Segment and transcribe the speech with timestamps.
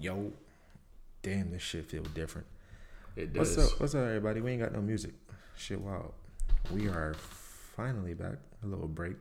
[0.00, 0.32] Yo,
[1.20, 2.46] damn, this shit feel different.
[3.16, 3.54] It does.
[3.54, 3.80] What's up?
[3.80, 4.40] What's up, everybody?
[4.40, 5.12] We ain't got no music.
[5.58, 6.12] Shit, wow.
[6.72, 7.12] We are
[7.76, 8.36] finally back.
[8.62, 9.16] A little break.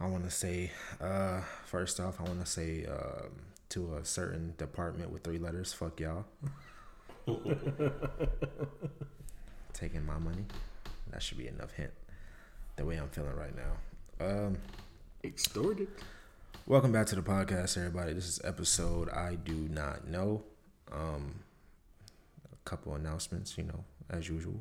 [0.00, 3.30] I want to say, uh, first off, I want to say um,
[3.68, 6.24] to a certain department with three letters, fuck y'all.
[9.72, 10.46] Taking my money.
[11.12, 11.92] That should be enough hint.
[12.74, 13.76] The way I'm feeling right now.
[14.26, 14.58] Um,
[15.22, 15.86] Extorted.
[16.68, 18.12] Welcome back to the podcast, everybody.
[18.12, 20.42] This is episode I do not know.
[20.92, 21.36] Um,
[22.52, 24.60] a couple announcements, you know, as usual.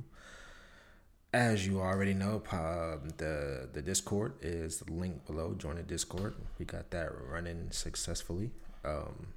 [1.33, 5.53] As you already know, uh, the the Discord is the link below.
[5.55, 6.35] Join the Discord.
[6.57, 8.51] We got that running successfully.
[8.85, 9.27] Um,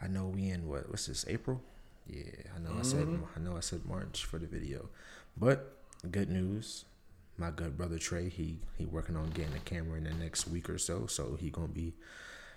[0.00, 1.60] I know we in what what's this April?
[2.06, 2.22] Yeah,
[2.56, 4.88] I know I said I know I said March for the video,
[5.36, 5.76] but
[6.10, 6.86] good news.
[7.40, 10.68] My good brother Trey, he he working on getting a camera in the next week
[10.68, 11.94] or so, so he gonna be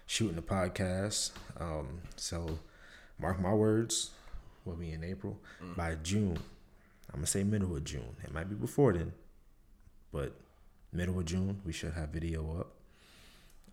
[0.06, 1.32] shooting the podcast.
[1.58, 2.60] Um, so
[3.18, 4.12] mark my words,
[4.66, 5.40] we'll be in April
[5.78, 6.38] by June.
[7.14, 8.18] I'm gonna say middle of June.
[8.26, 9.14] It might be before then,
[10.12, 10.34] but
[10.92, 12.74] middle of June we should have video up.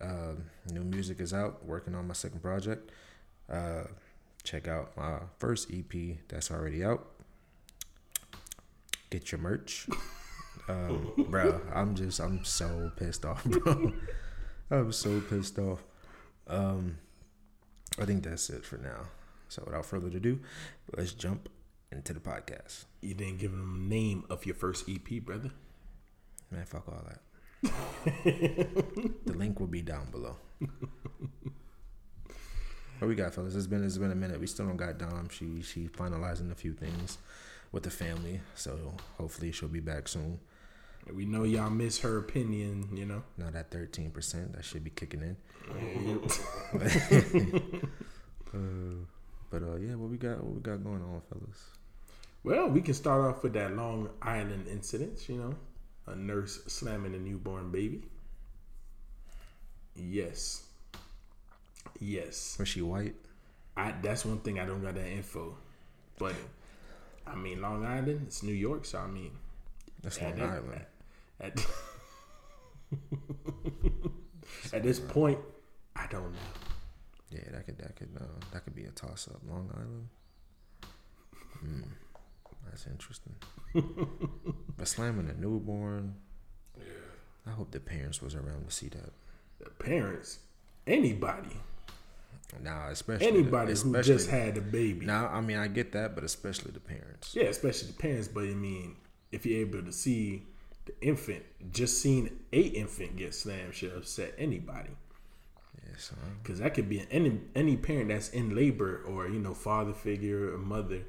[0.01, 0.35] Uh,
[0.73, 1.67] new music is out.
[1.67, 2.89] Working on my second project.
[3.51, 3.83] Uh,
[4.45, 7.05] check out my first EP that's already out.
[9.11, 9.89] Get your merch,
[10.71, 11.61] um, bro.
[11.73, 13.93] I'm just I'm so pissed off, bro.
[14.71, 15.83] I'm so pissed off.
[16.47, 16.99] Um,
[17.99, 19.09] I think that's it for now.
[19.49, 20.41] So without further ado,
[20.97, 21.49] let's jump
[21.91, 22.85] into the podcast.
[23.01, 25.51] You didn't give them the name of your first EP, brother.
[26.51, 27.21] Man, fuck all that.
[29.25, 30.37] the link will be down below.
[33.01, 33.55] What we got, fellas?
[33.55, 34.39] It's been it's been a minute.
[34.39, 35.31] We still don't got Dom.
[35.31, 37.17] She she finalizing a few things
[37.73, 40.39] with the family, so hopefully she'll be back soon.
[41.13, 43.23] We know y'all miss her opinion, you know.
[43.37, 45.37] Now that thirteen percent, that should be kicking in.
[48.55, 49.05] uh,
[49.51, 50.43] but uh, yeah, what we got?
[50.43, 51.65] What we got going on, fellas?
[52.43, 55.55] Well, we can start off with that Long Island incident, you know.
[56.07, 58.03] A nurse slamming a newborn baby.
[59.95, 60.65] Yes.
[61.99, 62.57] Yes.
[62.59, 63.15] Was she white?
[63.77, 65.57] I that's one thing I don't got that info.
[66.19, 66.35] But
[67.27, 69.33] I mean Long Island, it's New York, so I mean
[70.03, 70.85] That's Long that- Island.
[71.41, 71.67] At,
[74.73, 75.39] at this point,
[75.97, 76.39] I don't know.
[77.31, 79.41] Yeah, that could that could uh, that could be a toss up.
[79.49, 80.09] Long Island.
[81.61, 81.83] Hmm,
[82.69, 83.35] that's interesting.
[84.77, 86.15] but slamming a newborn.
[86.77, 86.85] Yeah.
[87.47, 89.13] I hope the parents was around to see that.
[89.61, 90.41] The parents,
[90.87, 91.57] anybody,
[92.63, 95.07] Nah, especially anybody who especially just had a baby.
[95.07, 97.35] Nah, I mean I get that, but especially the parents.
[97.35, 98.29] Yeah, especially the parents.
[98.29, 98.97] But I mean,
[99.31, 100.47] if you're able to see
[100.91, 104.91] the infant, just seeing a infant get slammed should upset anybody.
[105.77, 109.55] Yeah, so Because that could be any any parent that's in labor or you know
[109.55, 111.03] father figure or mother.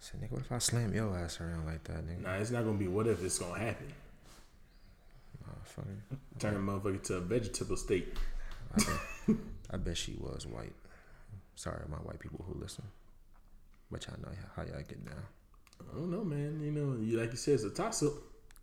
[0.00, 2.22] so nigga, what if I slam your ass around like that, nigga?
[2.22, 3.92] Nah, it's not gonna be what if it's gonna happen.
[5.44, 6.18] Motherfucker.
[6.38, 8.14] Turn a motherfucker to a vegetable state.
[8.74, 9.36] I bet,
[9.72, 10.74] I bet she was white.
[11.54, 12.84] Sorry, my white people who listen.
[13.90, 15.22] But y'all know how y'all get down.
[15.80, 16.60] I don't know, man.
[16.62, 18.12] You know, you like you said, it's a toss up.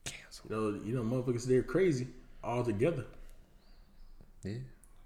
[0.05, 0.45] Cancel.
[0.49, 2.07] You know, you know, motherfuckers they're crazy
[2.43, 3.05] all together.
[4.43, 4.59] Yeah.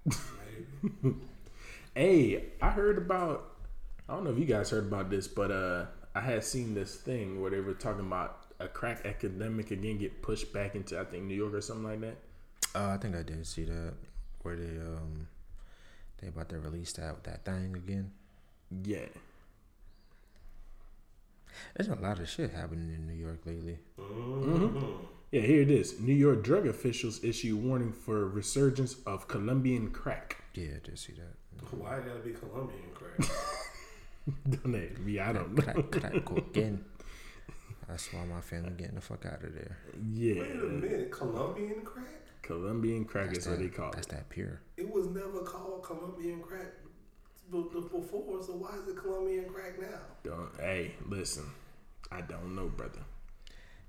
[1.94, 3.56] Hey, I heard about.
[4.08, 6.94] I don't know if you guys heard about this, but uh, I had seen this
[6.96, 11.04] thing where they were talking about a crack academic again get pushed back into I
[11.04, 12.16] think New York or something like that.
[12.74, 13.94] Uh, I think I did see that
[14.42, 15.26] where they um
[16.18, 18.12] they about to release that that thing again.
[18.84, 19.06] Yeah,
[21.76, 23.78] There's a lot of shit happening in New York lately.
[23.98, 24.52] Mm-hmm.
[24.66, 24.86] Mm-hmm.
[25.32, 25.40] yeah.
[25.40, 26.00] Here it is.
[26.00, 30.36] New York drug officials issue warning for resurgence of Colombian crack.
[30.54, 31.36] Yeah, I did see that.
[31.76, 33.30] Why it gotta be Colombian crack?
[34.48, 34.90] Don't they?
[35.06, 35.62] Yeah, I don't know.
[35.62, 36.84] Crack, crack cocaine.
[37.88, 39.76] That's why my family getting the fuck out of there.
[40.12, 42.06] Yeah, Wait a minute, Colombian crack?
[42.42, 44.10] Colombian crack That's is what they call That's it.
[44.10, 44.60] that pure.
[44.76, 46.66] It was never called Colombian crack
[47.52, 49.98] b- b- before, so why is it Colombian crack now?
[50.24, 50.50] Don't.
[50.58, 51.44] Hey, listen.
[52.12, 53.00] I don't know, brother.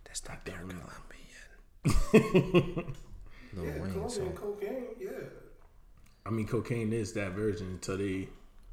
[0.06, 0.86] That's that pure don't know.
[2.14, 2.86] Colombian.
[3.54, 4.34] Lil Yeah, Wayne Colombian song.
[4.34, 5.10] cocaine, yeah.
[6.26, 8.28] I mean, cocaine is that version until they.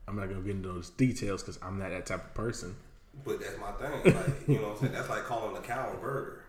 [0.06, 2.75] I'm not gonna get into those details because I'm not that type of person.
[3.25, 4.14] But that's my thing.
[4.14, 4.93] Like, you know what I'm saying?
[4.93, 6.43] That's like calling a cow a burger.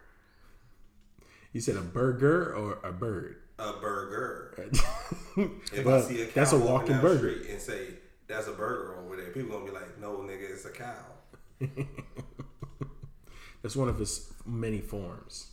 [1.51, 3.37] You said a burger or a bird?
[3.57, 4.55] A burger.
[5.73, 7.33] If Well, I see a cow that's a walking walking burger.
[7.41, 7.83] street and say
[8.29, 10.95] that's a burger over there, people gonna be like, "No, nigga, it's a cow."
[13.61, 15.51] That's one of its many forms.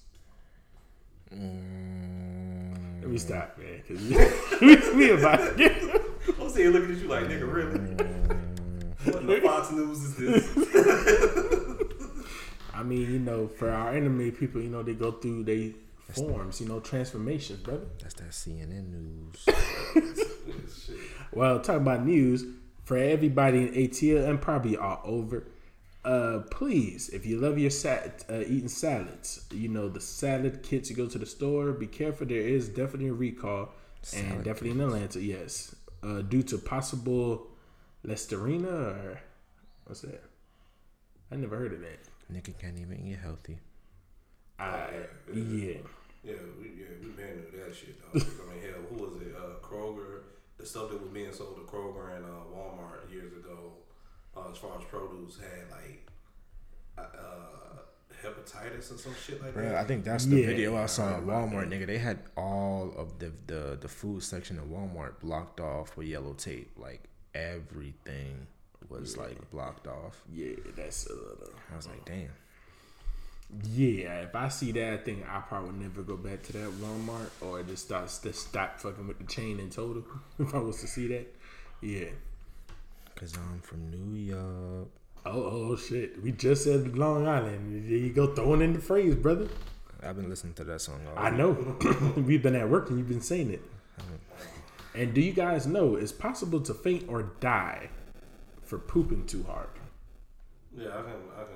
[1.34, 3.82] Mm, Let me stop, man.
[3.88, 4.00] 'cause
[4.60, 6.00] we, we about to
[6.40, 7.80] I'm saying, looking at you like, nigga, really?
[9.12, 10.46] what in the Fox News is this?
[12.72, 15.74] I mean, you know, for our enemy people, you know, they go through they
[16.14, 17.86] forms, you know, transformations, brother.
[18.00, 19.44] that's that CNN news.
[20.86, 20.96] Shit.
[21.32, 22.44] Well, talking about news
[22.86, 25.48] for everybody in ATL and probably all over.
[26.04, 30.88] Uh, please, if you love your sat uh, eating salads, you know the salad kits.
[30.88, 31.72] You go to the store.
[31.72, 32.28] Be careful.
[32.28, 33.70] There is definitely a recall,
[34.14, 35.20] and Salad definitely in Atlanta.
[35.20, 35.74] Yes,
[36.04, 37.48] uh, due to possible
[38.06, 39.20] listeria or
[39.86, 40.22] what's that?
[41.32, 41.98] I never heard of that.
[42.32, 43.58] Nigga can't even eat healthy.
[44.60, 44.90] I
[45.34, 45.78] yeah.
[46.22, 48.18] Yeah, we, yeah, we been knew that shit, though.
[48.18, 49.34] I mean, hell, who was it?
[49.36, 50.22] Uh, Kroger.
[50.58, 53.72] The stuff that was being sold to Kroger and uh, Walmart years ago,
[54.36, 56.08] uh, as far as produce, had like
[56.98, 57.80] uh,
[58.22, 59.74] hepatitis or some shit like Bro, that.
[59.74, 60.46] I think that's the Yeah.
[60.46, 61.86] video I saw at Walmart, nigga.
[61.86, 66.32] They had all of the, the the food section of Walmart blocked off with yellow
[66.32, 66.70] tape.
[66.78, 67.04] Like
[67.34, 68.46] everything
[68.88, 70.22] was like blocked off.
[70.32, 71.50] Yeah, that's a little.
[71.72, 72.30] I was like, damn.
[73.62, 76.70] Yeah, if I see that, I think I probably would never go back to that
[76.80, 80.04] Walmart or just start just stop fucking with the chain in total.
[80.38, 81.34] if I was to see that,
[81.80, 82.08] yeah.
[83.14, 84.88] Cause I'm from New York.
[85.24, 86.22] Oh, oh shit!
[86.22, 87.88] We just said Long Island.
[87.88, 89.48] There you go, throwing in the phrase, brother.
[90.02, 91.52] I've been listening to that song all I know.
[92.16, 93.62] We've been at work and you've been saying it.
[94.94, 97.90] And do you guys know it's possible to faint or die
[98.62, 99.68] for pooping too hard?
[100.76, 101.55] yeah, I can, I can, I can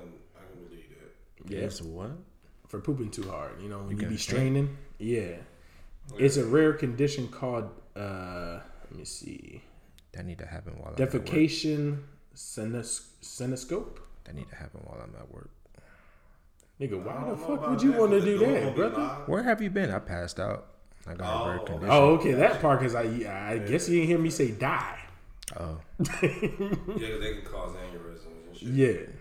[1.51, 1.61] Yeah.
[1.61, 2.11] Yes, what?
[2.67, 4.21] For pooping too hard, you know, when you, can be faint?
[4.21, 4.77] straining.
[4.97, 5.35] Yeah.
[6.17, 7.69] It's a rare condition called.
[7.95, 8.59] uh
[8.89, 9.61] Let me see.
[10.13, 10.95] That need to happen while I'm.
[10.95, 11.99] Defecation
[12.33, 13.99] senes- senescope?
[14.25, 15.49] That need to happen while I'm at work.
[16.79, 18.97] Nigga, why the fuck would you want to do that, brother?
[18.97, 19.29] locked.
[19.29, 19.91] Where have you been?
[19.91, 20.67] I passed out.
[21.07, 21.45] I got a Oh.
[21.57, 21.89] bird condition.
[21.91, 23.03] Oh, okay, that part because I
[23.51, 24.99] I guess you didn't hear me say die.
[25.59, 28.69] Oh, Yeah, 'cause they can cause aneurysms and shit.
[28.69, 29.13] Yeah,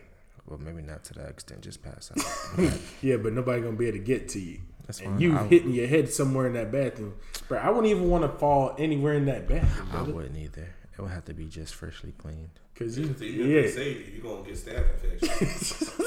[0.51, 1.63] well, maybe not to that extent.
[1.63, 2.73] Just pass out.
[3.03, 4.61] yeah, but nobody gonna be able to get to you.
[4.87, 5.21] That's and fine.
[5.21, 7.15] you I- hitting your head somewhere in that bathroom,
[7.49, 7.59] bro.
[7.59, 10.13] I wouldn't even want to fall anywhere in that bathroom, I brother.
[10.13, 10.75] wouldn't either.
[10.99, 12.51] It would have to be just freshly cleaned.
[12.75, 16.05] Cause you, So even if they yeah, say you, you're gonna get staph infection.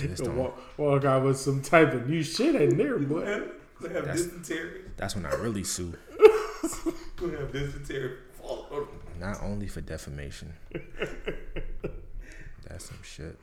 [0.00, 3.24] Just don't- walk, walk out with some type of new shit in there, You boy.
[3.24, 3.42] have,
[3.80, 4.80] you have That's- dysentery.
[4.96, 5.94] That's when I really sue.
[7.20, 8.16] You have dysentery.
[8.40, 8.86] Fall over.
[9.18, 10.52] Not only for defamation.
[12.68, 13.38] That's some shit.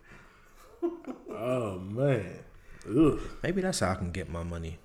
[1.29, 2.39] Oh man,
[2.89, 3.19] Ugh.
[3.43, 4.77] Maybe that's how I can get my money.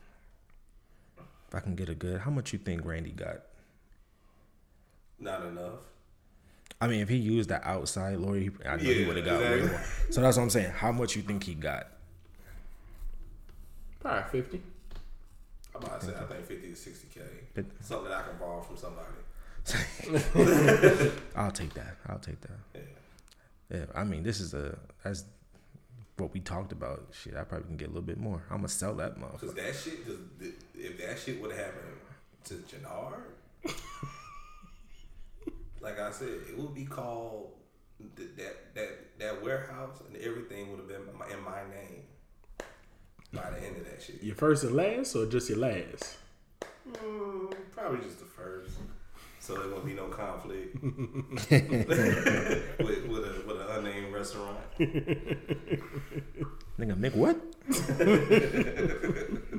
[1.48, 3.42] If I can get a good, how much you think Randy got?
[5.20, 5.78] Not enough.
[6.80, 9.24] I mean, if he used the outside lawyer, he- I know he Yeah, would have
[9.24, 9.70] got way exactly.
[9.78, 10.12] more.
[10.12, 10.70] So that's what I'm saying.
[10.72, 11.86] How much you think he got?
[14.00, 14.62] probably fifty.
[15.74, 17.20] I'm about to say, I think 50 to 60K.
[17.54, 19.06] But- Something that I can borrow from somebody.
[21.36, 21.96] I'll take that.
[22.06, 22.50] I'll take that.
[22.74, 22.80] Yeah.
[23.70, 25.24] Yeah, I mean, this is a that's
[26.16, 27.06] what we talked about.
[27.12, 28.42] Shit, I probably can get a little bit more.
[28.50, 29.40] I'm gonna sell that motherfucker.
[29.40, 31.96] Because that shit, cause th- if that shit would have happened
[32.44, 33.32] to Jannard,
[35.80, 37.52] like I said, it would be called
[38.16, 41.02] th- that that that warehouse and everything would have been
[41.32, 42.02] in my name
[43.32, 44.22] by the end of that shit.
[44.22, 46.16] Your first and last, or just your last?
[46.88, 48.76] Mm, probably just the first,
[49.44, 54.58] so there won't be no conflict with with a with an unnamed restaurant.
[56.78, 57.36] Nigga, Mick, what?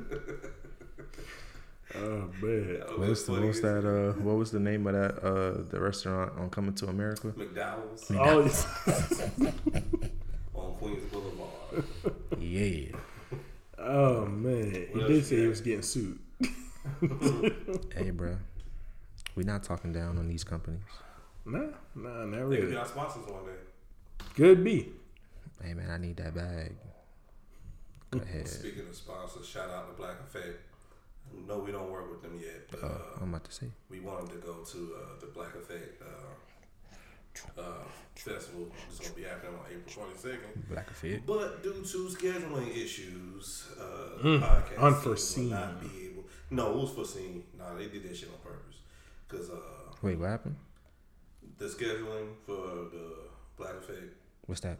[1.94, 2.82] Oh man.
[2.88, 3.86] What was was the funny what's as- that?
[3.86, 5.18] Uh, what was the name of that?
[5.24, 7.28] Uh, the restaurant on Coming to America?
[7.28, 8.10] McDowell's
[10.54, 11.84] Oh, on Queens Boulevard.
[12.38, 12.96] Yeah.
[13.78, 14.88] oh man.
[14.92, 16.18] He did say he was getting sued.
[17.94, 18.36] Hey, bro.
[19.36, 20.80] We not talking down on these companies.
[21.44, 24.24] Nah, nah, not They could be our sponsors one day.
[24.34, 24.92] Could be.
[25.62, 26.74] Hey, man, I need that bag.
[28.10, 28.48] Go ahead.
[28.48, 30.58] Speaking of sponsors, shout out to Black Effect.
[31.46, 33.66] No, we don't work with them yet, but Uh, uh, I'm about to say.
[33.90, 37.62] we want them to go to uh, the Black Effect uh, uh,
[38.14, 38.68] festival.
[38.88, 40.68] It's gonna be happening on April twenty second.
[40.68, 41.26] Black Effect.
[41.26, 45.50] But due to scheduling issues, uh, Mm, podcast unforeseen.
[45.50, 46.24] will not be able.
[46.50, 47.44] No, it was foreseen.
[47.58, 48.65] No, they did that shit on purpose
[49.28, 49.54] because uh,
[50.02, 50.56] Wait, what happened?
[51.58, 53.14] the scheduling for the
[53.56, 54.12] Black Effect,
[54.46, 54.78] What's that?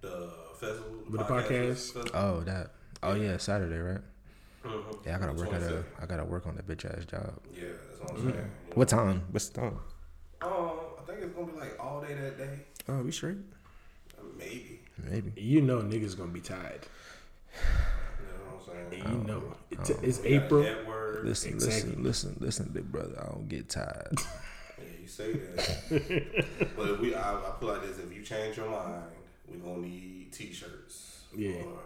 [0.00, 1.92] the festival, With the podcast?
[1.92, 2.10] festival.
[2.14, 2.72] Oh, that.
[3.02, 4.00] Oh yeah, Saturday, right?
[4.64, 5.06] Mhm.
[5.06, 5.66] Yeah, I gotta work at a.
[5.66, 5.84] 22nd.
[6.02, 7.38] I gotta work on that bitch ass job.
[7.54, 8.28] Yeah, that's what I'm saying.
[8.28, 8.46] You know?
[8.74, 9.22] What time?
[9.30, 9.78] What's the time?
[10.42, 10.50] Um,
[10.98, 12.58] I think it's gonna be like all day that day.
[12.88, 13.38] Oh, we straight.
[14.36, 14.80] Maybe.
[15.08, 15.32] Maybe.
[15.40, 16.86] You know, niggas gonna be tired.
[17.52, 19.02] You know what I'm saying?
[19.04, 20.62] And you know, it's, it's We got April.
[21.16, 21.24] Word.
[21.24, 21.90] Listen, Exactly.
[21.96, 23.16] listen, listen, listen, big brother.
[23.20, 24.18] I don't get tired.
[24.80, 26.68] Yeah, you say that.
[26.76, 29.02] but if we, I, I put like this: if you change your mind,
[29.50, 31.22] we gonna need T-shirts.
[31.36, 31.62] Yeah.
[31.64, 31.80] Or,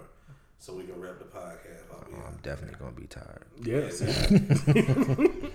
[0.58, 1.84] so we can wrap the podcast.
[2.14, 3.44] I'm definitely gonna be tired.
[3.62, 4.02] Yes.
[4.02, 5.50] It's-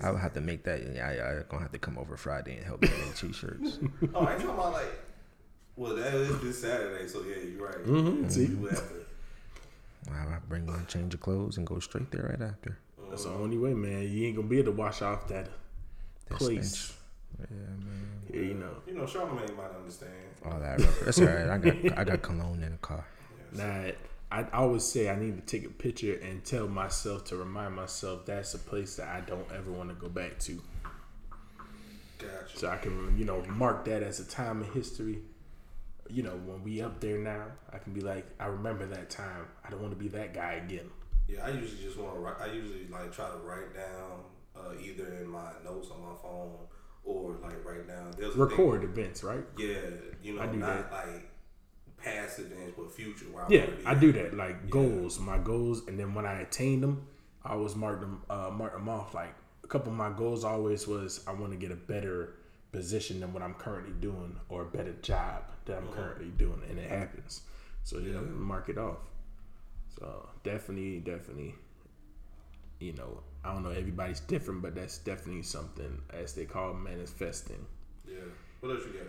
[0.02, 0.80] I would have to make that.
[0.94, 3.78] Yeah, I, I gonna have to come over Friday and help me make t-shirts.
[4.14, 5.04] oh, I ain't talking about like.
[5.76, 7.84] Well, that is this Saturday, so yeah, you're right.
[7.84, 8.46] Mhm, see?
[8.46, 8.94] Would have to-
[10.10, 12.78] I I bring my change of clothes and go straight there right after.
[13.10, 14.02] That's the only way, man.
[14.10, 15.48] You ain't gonna be able to wash off that
[16.28, 16.70] That place.
[16.76, 16.98] stench.
[17.50, 18.22] Yeah, man.
[18.32, 18.70] Yeah, you know.
[18.86, 20.12] You know, Charlamagne might understand.
[20.44, 20.78] All that.
[20.80, 21.04] rubber.
[21.04, 21.48] That's all right.
[21.48, 23.04] I got I got cologne in the car.
[23.52, 23.92] Nah,
[24.30, 28.26] I always say I need to take a picture and tell myself to remind myself
[28.26, 30.60] that's a place that I don't ever want to go back to.
[32.18, 32.58] Gotcha.
[32.58, 35.20] So I can, you know, mark that as a time in history.
[36.10, 39.46] You know, when we up there now, I can be like, I remember that time.
[39.64, 40.88] I don't want to be that guy again.
[41.28, 42.36] Yeah, I usually just want to write.
[42.40, 44.20] I usually like try to write down
[44.56, 46.56] uh, either in my notes on my phone
[47.04, 48.06] or like right now.
[48.16, 49.44] There's a thing- Record events, right?
[49.58, 49.76] Yeah,
[50.22, 50.92] you know, I do not that.
[50.92, 51.30] like
[51.98, 53.26] past events, but future.
[53.50, 54.00] Yeah, I at.
[54.00, 54.34] do that.
[54.34, 57.06] Like goals, my goals, and then when I attain them,
[57.44, 59.12] I always mark them, uh, mark them off.
[59.14, 62.34] Like a couple of my goals always was I want to get a better
[62.72, 66.78] position than what I'm currently doing, or a better job that I'm currently doing, and
[66.78, 67.42] it happens.
[67.84, 68.98] So you know, mark it off.
[69.98, 71.54] So definitely, definitely,
[72.80, 73.70] you know, I don't know.
[73.70, 77.64] Everybody's different, but that's definitely something as they call manifesting.
[78.06, 78.16] Yeah.
[78.60, 79.08] What else you got?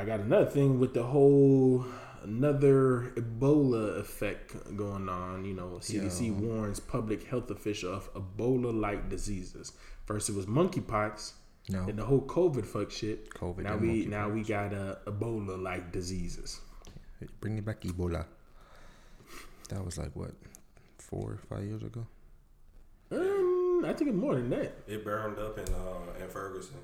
[0.00, 1.84] I got another thing with the whole
[2.22, 5.44] another Ebola effect going on.
[5.44, 9.72] You know, CDC warns public health official of Ebola-like diseases.
[10.04, 11.32] First, it was monkeypox.
[11.70, 11.80] No.
[11.86, 13.28] And the whole COVID fuck shit.
[13.34, 16.60] COVID Now we now we got uh, Ebola-like diseases.
[17.40, 18.24] Bring me back Ebola.
[19.68, 20.32] That was like what,
[20.98, 22.06] four, five years ago.
[23.10, 24.72] Um, I think it's more than that.
[24.86, 26.76] It burned up in uh, in Ferguson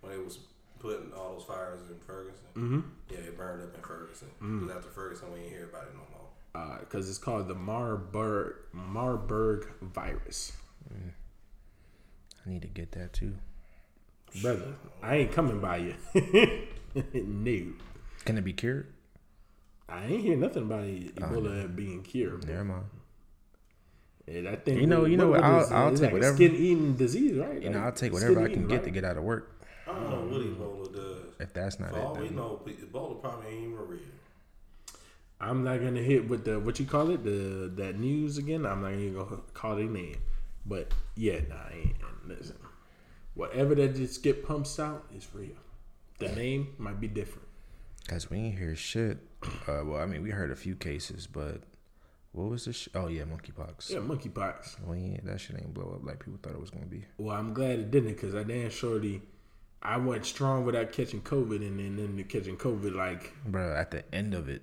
[0.00, 0.38] when it was
[0.80, 2.44] putting all those fires in Ferguson.
[2.56, 2.80] Mm-hmm.
[3.10, 4.28] Yeah, it burned up in Ferguson.
[4.42, 4.60] Mm.
[4.66, 6.28] 'Cause after Ferguson, we ain't hear about it no more.
[6.54, 10.52] Uh, Because it's called the Marburg Marburg virus.
[12.46, 13.34] I need to get that too.
[14.42, 15.94] Brother, I ain't coming by you.
[17.14, 17.72] no.
[18.24, 18.92] Can it be cured?
[19.88, 22.46] I ain't hear nothing about oh, Ebola being cured.
[22.46, 22.84] Never mind.
[24.26, 26.54] And I think You know- you know what, I'll- I'll it's take like whatever- Skin
[26.54, 27.62] eating disease, right?
[27.62, 29.64] You know, I'll take whatever I can skin-eating, get to get out of work.
[29.86, 31.34] I don't know what Ebola does.
[31.40, 34.00] If that's not For all we know, Ebola probably ain't even real.
[35.40, 38.66] I'm not gonna hit with the what you call it, the that news again.
[38.66, 40.16] I'm not even gonna go call their name,
[40.66, 41.96] but yeah, nah, I ain't.
[42.28, 42.56] Listen,
[43.38, 45.56] whatever that just get pumps out is real.
[46.18, 47.46] The name might be different.
[48.08, 49.18] Cause we ain't hear shit.
[49.68, 51.62] Uh, well, I mean, we heard a few cases, but
[52.32, 52.76] what was this?
[52.76, 53.90] Sh- oh yeah, monkeypox.
[53.90, 54.84] Yeah, monkeypox.
[54.86, 57.04] We ain't, that shit ain't blow up like people thought it was gonna be.
[57.18, 59.22] Well, I'm glad it didn't because I damn shorty.
[59.80, 64.02] I went strong without catching COVID, and then then catching COVID like Bro, at the
[64.12, 64.62] end of it,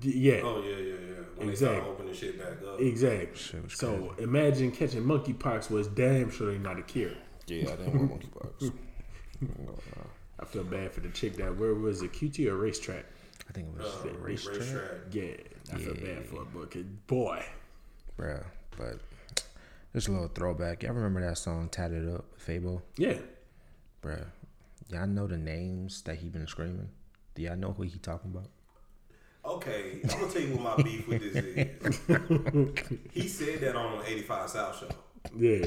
[0.00, 0.40] d- yeah.
[0.42, 1.14] Oh yeah, yeah, yeah.
[1.36, 1.78] When Exactly.
[1.80, 2.80] start opening shit back up.
[2.80, 3.36] Exactly.
[3.38, 7.10] Shit was So imagine catching monkeypox was damn sure not a cure.
[7.48, 8.72] Yeah, I didn't want monkeypox.
[10.40, 13.04] I feel bad for the chick that where was it QT or racetrack?
[13.48, 14.90] I think it was Uh, the racetrack, racetrack.
[15.12, 17.44] Yeah, I feel bad for her, but 'cause boy,
[18.16, 18.40] bro.
[18.76, 19.00] But
[19.94, 20.82] just a little throwback.
[20.82, 22.82] Y'all remember that song "Tatted Up" Fabo?
[22.96, 23.18] yeah.
[24.00, 24.18] bro?
[24.90, 26.88] Y'all know the names that he been screaming.
[27.34, 28.48] Do y'all know who he talking about?
[29.44, 33.00] Okay, I'm gonna tell you what my beef with this is.
[33.12, 34.88] he said that on 85 South show,
[35.36, 35.66] Yeah,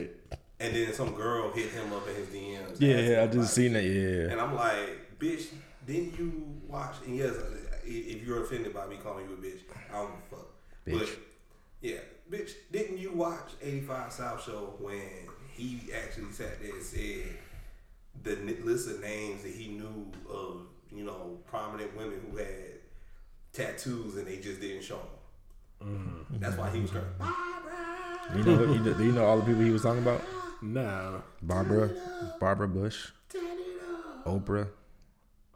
[0.62, 2.72] and then some girl hit him up in his DMs.
[2.72, 3.84] asking Yeah, I just seen that.
[3.84, 5.48] Yeah, And I'm like, bitch,
[5.86, 6.96] didn't you watch?
[7.06, 7.36] And yes,
[7.84, 10.48] if you're offended by me calling you a bitch, I don't give a fuck.
[10.86, 11.00] Bitch.
[11.00, 11.10] But
[11.82, 12.00] yeah,
[12.30, 15.01] bitch, didn't you watch 85 South Show when
[15.51, 17.24] he actually sat there and said
[18.24, 22.48] the list of names that he knew of, you know, prominent women who had
[23.51, 25.00] tattoos and they just didn't show
[25.80, 25.89] them.
[25.89, 26.39] Mm-hmm.
[26.39, 29.72] That's why he was Barbara, you know, you know, you know all the people he
[29.72, 30.24] was talking about?
[30.62, 31.89] Nah, Barbara,
[32.39, 33.10] Barbara Bush,
[34.25, 34.68] Oprah,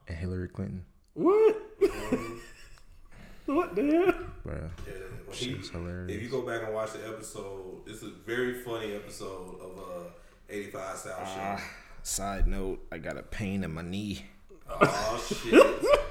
[0.07, 0.85] and Hillary Clinton.
[1.13, 1.55] what?
[3.45, 4.13] what the hell?
[4.43, 4.93] Bro, Yeah,
[5.25, 6.15] when he- hilarious.
[6.15, 10.09] If you go back and watch the episode, it's a very funny episode of uh,
[10.49, 11.39] 85 South Show.
[11.39, 11.63] Ah,
[12.03, 14.25] side note, I got a pain in my knee.
[14.69, 15.75] Oh shit!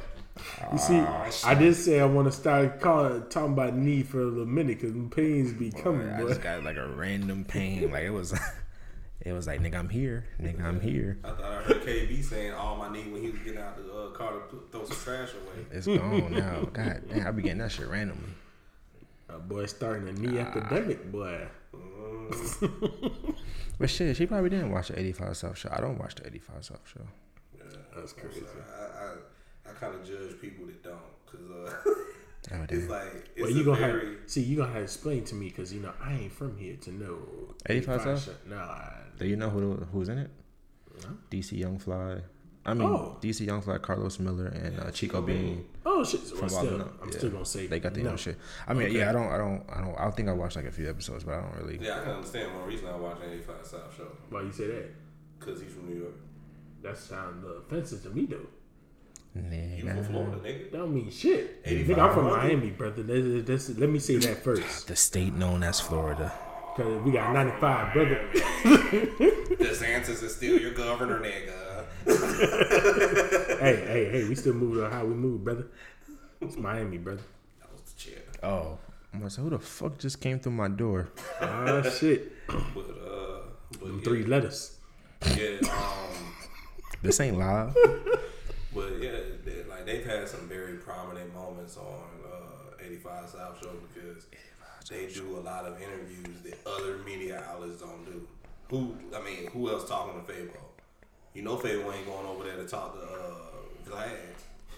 [0.73, 4.25] You see, I did say I want to start calling talking about knee for a
[4.25, 6.29] little minute because the pains be coming, I boy.
[6.29, 7.91] just got like a random pain.
[7.91, 8.33] Like it was,
[9.25, 11.19] it was like nigga, I'm here, nigga, I'm here.
[11.25, 13.93] I thought I heard KB saying all my knee when he was getting out the
[13.93, 15.67] uh, car to put, throw some trash away.
[15.71, 16.63] It's gone now.
[16.73, 18.31] God damn, I be getting that shit randomly.
[19.31, 21.47] A boy starting a knee epidemic, boy.
[23.79, 25.69] But shit, she probably didn't watch the 85 South show.
[25.73, 27.01] I don't watch the 85 South show.
[27.59, 27.65] Yeah,
[27.97, 28.41] That's I'm crazy.
[28.41, 28.63] sorry.
[28.79, 28.85] I,
[29.69, 31.91] I, I kind of judge people that don't, cause uh,
[32.53, 32.89] Oh, it's damn.
[32.89, 35.35] like it's Well, a you gonna very have see you gonna have to explain to
[35.35, 37.19] me because you know I ain't from here to know
[37.67, 38.19] 85 South?
[38.21, 38.35] South.
[38.47, 38.93] No, I,
[39.25, 40.31] Do you know who who's in it?
[41.31, 42.19] DC Young Fly.
[42.67, 43.17] I mean, Oh.
[43.23, 45.65] DC Young Fly, Karlous Miller, and uh, Chico Bean.
[45.87, 46.21] oh shit.
[46.25, 46.95] Well, From still, Wild 'N Out.
[47.03, 47.17] I'm Yeah.
[47.19, 48.11] still gonna say They got the no.
[48.11, 48.37] own shit.
[48.69, 48.99] I mean, Okay.
[48.99, 49.95] yeah, I don't, I don't, I don't.
[49.99, 51.79] I think I watched like a few episodes, but I don't really.
[51.83, 52.01] yeah.
[52.01, 54.91] I can understand one reason I watch the 85 South show, Why you say that?
[55.41, 56.15] cause he's from New York.
[56.83, 58.47] That sound uh, offensive to me though.
[59.35, 60.71] You from Florida, nigga.
[60.71, 61.61] That don't mean shit.
[61.65, 62.47] 85 Nigga, I'm from Florida.
[62.47, 63.03] Miami, brother.
[63.03, 64.87] That's, that's, let me say that first.
[64.87, 66.33] The state known as Florida.
[66.77, 68.29] Cause we got 95, brother.
[68.33, 71.85] this DeSantis is still your governor, nigga.
[73.61, 75.69] hey, hey, hey, we still moving on how we move, brother.
[76.41, 77.23] It's Miami, brother.
[77.61, 78.19] That was the chair.
[78.43, 78.79] Oh,
[79.13, 81.11] I'm gonna say, who the fuck just came through my door?
[81.41, 82.33] Ah, shit.
[82.49, 83.41] But uh,
[83.71, 84.77] but Them yeah, three letters.
[85.37, 86.35] yeah, um,
[87.03, 87.73] This ain't live.
[88.75, 89.13] but yeah,
[89.45, 94.27] they, like they've had some very prominent moments on uh, 85 South Show because
[94.89, 98.27] they do a lot of interviews that other media outlets don't do.
[98.71, 100.61] Who, I mean, who else talking to Fabo?
[101.33, 104.35] You know, Fabo ain't going over there to talk to uh, Vlad.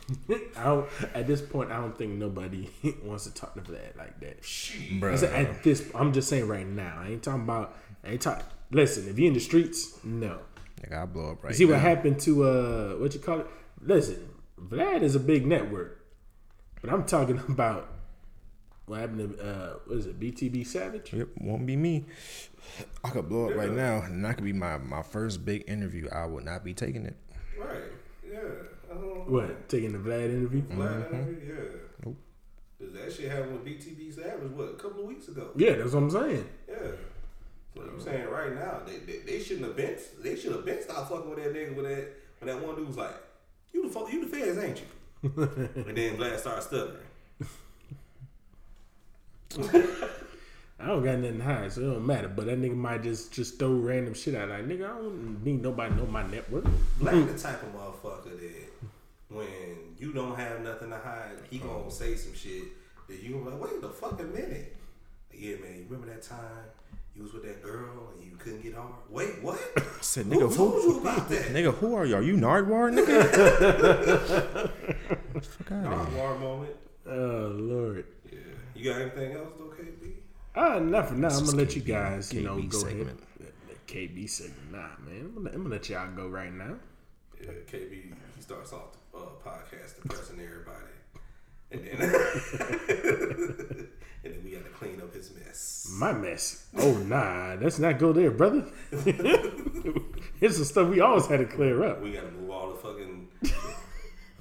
[0.56, 2.68] I don't, at this point, I don't think nobody
[3.04, 4.44] wants to talk to Vlad like that.
[4.44, 5.00] Shit.
[5.00, 5.16] Bro.
[5.16, 6.98] Said at this, I'm just saying right now.
[7.00, 7.76] I ain't talking about.
[8.04, 8.44] I ain't talking.
[8.70, 10.38] Listen, if you in the streets, no.
[10.82, 13.46] Nigga, I blow up right You see what happened to uh, what you call it?
[13.80, 14.28] Listen,
[14.60, 16.04] Vlad is a big network,
[16.80, 17.88] but I'm talking about
[18.86, 20.18] what happened to uh, what is it?
[20.18, 21.12] BTB Savage.
[21.12, 22.04] Yep, won't be me.
[23.04, 26.08] I could blow up right now, and that could be my my first big interview.
[26.10, 27.16] I would not be taking it.
[27.58, 27.82] Right.
[28.28, 28.38] Yeah.
[29.26, 30.62] What taking the Vlad interview?
[30.62, 31.54] Vlad interview?
[31.54, 32.12] Yeah.
[32.78, 35.50] Cause that shit happened with BTB Savage what a couple of weeks ago.
[35.56, 36.46] Yeah, that's what I'm saying.
[36.68, 36.76] Yeah.
[37.74, 40.82] So you saying right now they, they, they shouldn't have been they should have been
[40.82, 43.14] stopped fucking with that nigga with that when that one dude was like,
[43.72, 44.86] You the fuck you the feds, ain't you?
[45.86, 47.05] and then Vlad started stuttering.
[50.78, 52.28] I don't got nothing to hide, so it don't matter.
[52.28, 54.50] But that nigga might just just throw random shit out.
[54.50, 56.64] Like nigga, I don't need nobody to know my network.
[57.00, 58.69] Vlad the type of motherfucker that
[59.28, 61.88] when you don't have nothing to hide, he gonna oh.
[61.88, 62.64] say some shit
[63.08, 64.76] that you gonna be like, wait the fucking minute.
[65.32, 66.40] Yeah, man, you remember that time
[67.14, 68.92] you was with that girl and you couldn't get hard?
[69.08, 69.58] Wait, what?
[69.76, 71.47] I said, Who nigga, told who, you about that?
[71.47, 72.16] nigga, who are you?
[72.16, 74.71] Are you Nardwuar, nigga?
[75.42, 76.19] Fuck out of here.
[76.19, 76.76] War moment.
[77.08, 78.04] Oh lord.
[78.76, 78.82] Yeah.
[78.82, 80.12] You got anything else though, KB?
[80.54, 81.28] Ah, not for now.
[81.28, 83.21] I'm gonna is let you KB guys, you know, go segment.
[83.41, 83.52] ahead.
[83.69, 85.21] That KB segment, nah, man.
[85.21, 86.76] I'm gonna, I'm gonna let y'all go right now.
[87.41, 87.91] Yeah, KB,
[88.36, 90.82] he starts off the uh, podcast depressing everybody.
[91.73, 91.99] And then,
[94.25, 95.89] and then we got to clean up his mess.
[95.93, 96.69] My mess.
[96.78, 98.67] Oh nah, let's not go there, brother.
[100.39, 102.02] It's the stuff we always had to clear up.
[102.02, 103.28] We got to move all the fucking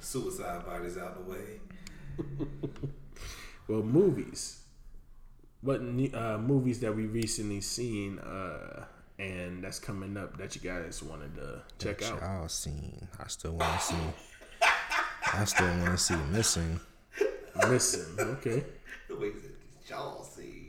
[0.01, 1.61] suicide bodies out the way.
[3.67, 4.61] Well, movies.
[5.61, 8.85] What uh, movies that we recently seen uh,
[9.17, 12.21] and that's coming up that you guys wanted to check out?
[12.21, 13.07] Y'all seen?
[13.19, 13.95] I still want to see.
[15.33, 16.79] I still want to see missing.
[17.67, 18.63] Listen, okay.
[19.07, 20.61] The way he y'all see.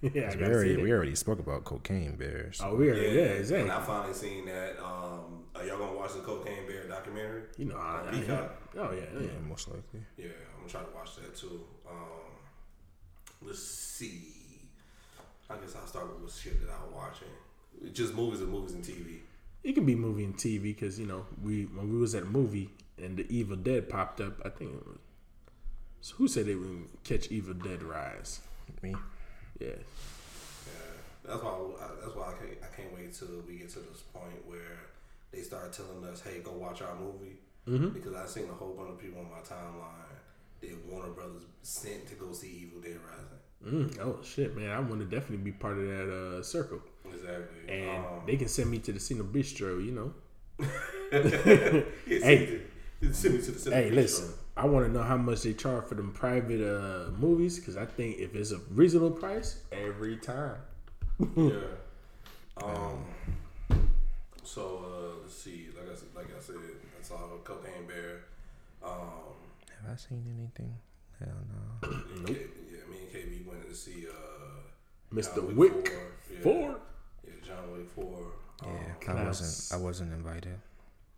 [0.00, 2.60] Yeah, I We already, we already spoke about cocaine bears.
[2.62, 2.94] Oh, we are.
[2.94, 3.68] Yeah, And exactly.
[3.68, 4.78] I finally seen that.
[4.78, 7.42] Um, are y'all gonna watch the Cocaine Bear documentary?
[7.56, 8.62] You know, I, I, Peacock.
[8.76, 9.20] oh yeah, yeah.
[9.22, 10.00] Yeah, most likely.
[10.16, 11.62] Yeah, I'm gonna try to watch that too.
[11.90, 12.27] Um,
[13.42, 14.34] let's see.
[15.50, 17.28] I guess I'll start with shit that I'm watching.
[17.92, 19.20] Just movies and movies and TV.
[19.64, 22.26] It can be movie and TV because you know we when we was at a
[22.26, 22.70] movie
[23.02, 24.34] and the Evil Dead popped up.
[24.44, 24.98] I think it was.
[26.00, 28.40] So who said they would catch Evil Dead Rise?
[28.82, 28.94] Me.
[29.58, 29.74] Yeah, Yeah,
[31.24, 31.50] that's why.
[31.50, 32.58] I, that's why I can't.
[32.62, 34.78] I can't wait till we get to this point where
[35.32, 37.88] they start telling us, "Hey, go watch our movie." Mm-hmm.
[37.88, 40.17] Because I've seen a whole bunch of people on my timeline
[40.60, 43.88] that Warner Brothers sent to go see Evil Dead Rising.
[43.88, 44.70] mm, oh shit, man!
[44.70, 47.68] I want to definitely be part of that uh, circle, Exactly.
[47.68, 49.84] and Um, they can send me to the Cine Bistro.
[49.84, 50.14] You know,
[51.12, 52.60] yeah, hey.
[53.00, 54.32] send, send me to the hey, listen.
[54.56, 57.84] I want to know how much they charge for them private uh, movies because I
[57.86, 60.56] think if it's a reasonable price, every time.
[61.36, 61.50] yeah.
[62.60, 63.04] Um.
[64.42, 65.68] So uh, let's see.
[65.76, 68.24] Like I said, like I said, I saw Cocaine Bear.
[68.82, 69.36] Um.
[69.82, 70.74] Have I seen anything?
[71.18, 71.88] Hell no.
[72.28, 72.34] Yeah,
[72.70, 75.36] yeah, me and KB went to see uh, Mr.
[75.36, 75.92] John Wick
[76.32, 76.40] Yeah.
[76.42, 76.76] Four.
[77.26, 78.32] Yeah, John Wick Four.
[78.64, 79.40] Um, Yeah, I Klaus.
[79.40, 79.80] wasn't.
[79.80, 80.58] I wasn't invited.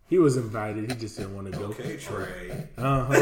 [0.07, 0.91] He was invited.
[0.91, 1.65] He just didn't want to go.
[1.67, 2.67] Okay, Trey.
[2.77, 3.13] Uh huh.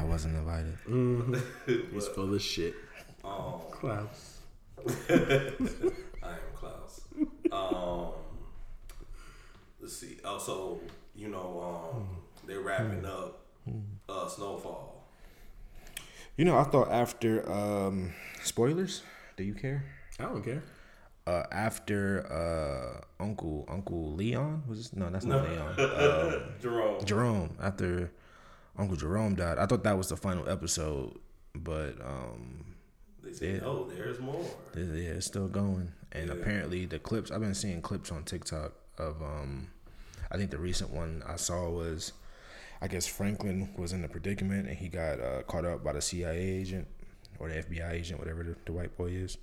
[0.00, 0.76] I wasn't invited.
[1.92, 2.74] He's full of shit.
[3.24, 4.38] Um, Klaus.
[5.08, 7.00] I am Klaus.
[7.52, 8.12] Um,
[9.80, 10.18] let's see.
[10.24, 10.80] Also,
[11.14, 12.08] you know, um,
[12.46, 13.41] they're wrapping up
[14.08, 15.04] uh, Snowfall.
[16.36, 19.02] You know, I thought after um spoilers,
[19.36, 19.84] do you care?
[20.18, 20.62] I don't care.
[21.26, 24.96] Uh after uh Uncle Uncle Leon was this?
[24.96, 25.68] no, that's not Leon.
[25.78, 27.04] Uh, Jerome.
[27.04, 28.10] Jerome after
[28.78, 29.58] Uncle Jerome died.
[29.58, 31.18] I thought that was the final episode,
[31.54, 32.64] but um
[33.22, 33.62] They said.
[33.62, 34.44] "No, there's more."
[34.74, 35.92] it- yeah, it's still going.
[36.12, 36.34] And Yeah.
[36.34, 39.68] apparently the clips I've been seeing clips on TikTok of um
[40.30, 42.12] I think the recent one I saw was
[42.82, 46.02] I guess Franklin was in a predicament and he got uh, caught up by the
[46.02, 46.88] CIA agent
[47.38, 49.38] or the FBI agent, whatever the, the white boy is.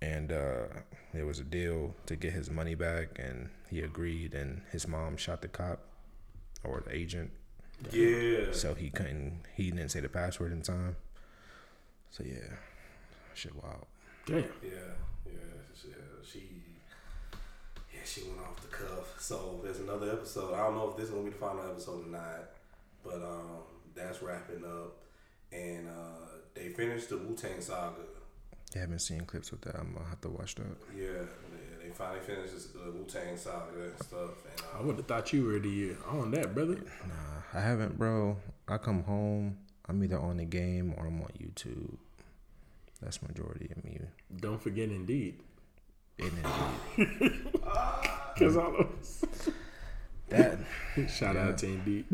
[0.00, 0.66] And uh,
[1.12, 4.34] there was a deal to get his money back, and he agreed.
[4.34, 5.78] And his mom shot the cop
[6.64, 7.30] or the agent,
[7.92, 8.46] Yeah.
[8.52, 9.42] so he couldn't.
[9.54, 10.96] He didn't say the password in time.
[12.10, 12.56] So yeah,
[13.34, 13.86] shit wild.
[14.26, 14.38] Damn.
[14.62, 14.70] Yeah,
[15.26, 15.32] yeah,
[15.80, 15.88] she,
[16.28, 16.38] she,
[18.02, 19.20] yeah, she went off the cuff.
[19.20, 20.54] So there's another episode.
[20.54, 22.50] I don't know if this is gonna be the final episode or not,
[23.02, 23.62] but um,
[23.94, 24.96] that's wrapping up,
[25.52, 28.00] and uh, they finished the Wu Tang saga.
[28.74, 29.76] I haven't seen clips with that.
[29.76, 30.76] I'm gonna have to watch that.
[30.96, 31.06] Yeah,
[31.50, 34.30] they, they finally finished the Wu Tang saga and stuff.
[34.44, 36.76] And I uh, would have thought you were the on that, brother.
[37.06, 38.36] Nah, I haven't, bro.
[38.68, 39.58] I come home.
[39.88, 41.96] I'm either on the game or I'm on YouTube.
[43.02, 43.98] That's majority of me.
[44.40, 45.40] Don't forget Indeed.
[46.18, 46.30] In
[46.98, 47.32] it.
[48.38, 49.24] Cause all of us.
[50.28, 50.58] That
[51.08, 52.06] Shout out to Indeed.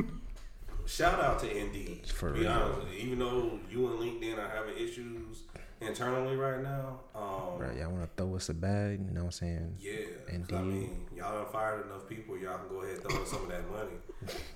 [0.87, 2.07] shout out to Indeed.
[2.07, 2.51] For be real.
[2.51, 5.43] honest, even though you and LinkedIn are having issues
[5.81, 8.99] internally right now, um, right, y'all want to throw us a bag?
[9.07, 9.77] You know what I'm saying?
[9.81, 9.93] Yeah,
[10.27, 10.57] 'cause Indeed.
[10.57, 12.37] I mean, y'all done fired enough people.
[12.37, 13.99] Y'all can go ahead and throw in some of that money.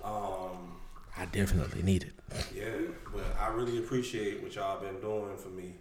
[0.03, 0.75] Um,
[1.17, 2.13] I definitely need it.
[2.53, 2.65] yeah,
[3.13, 5.75] but I really appreciate what y'all been doing for me,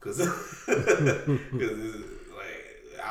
[0.00, 0.16] cause,
[0.66, 2.27] cause like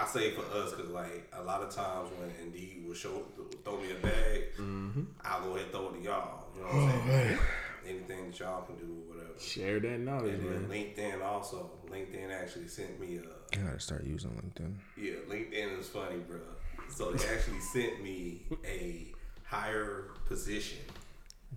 [0.03, 3.23] I say for us, cause like a lot of times when Indeed will show
[3.63, 4.43] throw me a bag,
[5.23, 6.45] I'll go ahead and throw it to y'all.
[6.55, 7.39] You know what I'm saying?
[7.87, 9.39] Anything that y'all can do, or whatever.
[9.39, 10.69] Share that knowledge, And then man.
[10.69, 11.71] LinkedIn also.
[11.89, 14.73] LinkedIn actually sent me a I gotta start using LinkedIn.
[14.97, 16.39] yeah, LinkedIn is funny, bro.
[16.89, 19.07] So they actually sent me a
[19.45, 20.79] higher position.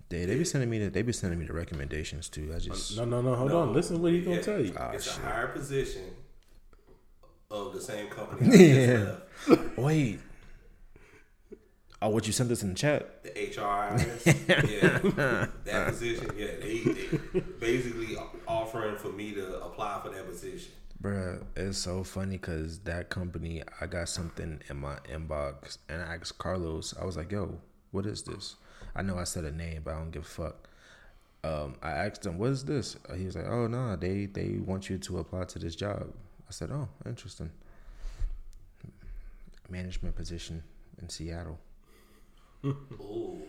[0.07, 2.51] They they be sending me the they be sending me the recommendations too.
[2.55, 3.35] I just No, no, no.
[3.35, 3.59] Hold No.
[3.63, 3.73] on.
[3.73, 4.73] Listen, what he gonna Yeah, tell you?
[4.79, 5.21] Ah, it's shit.
[5.23, 6.03] a higher position
[7.51, 8.57] of the same company.
[8.71, 9.15] Yeah.
[9.75, 10.19] wait.
[12.03, 13.23] Oh, what you sent this in the chat?
[13.23, 20.09] The HRIS, yeah, that position, yeah, they, they basically offering for me to apply for
[20.09, 20.71] that position.
[20.99, 26.15] Bruh, it's so funny because that company, I got something in my inbox and I
[26.15, 27.59] asked Carlos, I was like, yo,
[27.91, 28.55] what is this?
[28.95, 30.69] I know I said a name, but I don't give a fuck.
[31.43, 32.97] Um, I asked him, what is this?
[33.15, 36.11] He was like, oh, no, they, they want you to apply to this job.
[36.51, 37.49] I said, oh, interesting.
[39.69, 40.61] Management position
[41.01, 41.57] in Seattle.
[42.65, 43.41] Ooh,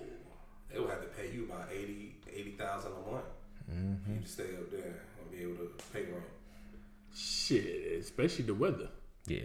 [0.72, 3.24] they would have to pay you about 80 80000 a month
[3.66, 6.22] for you to stay up there and be able to pay rent.
[7.12, 8.88] Shit, especially the weather.
[9.26, 9.40] Yeah.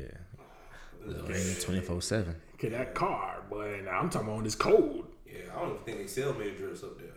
[1.59, 2.35] 24 7.
[2.59, 3.81] Cause that car, boy.
[3.83, 5.07] Now I'm talking about when it's cold.
[5.25, 7.09] Yeah, I don't even think they sell mid drifts up there.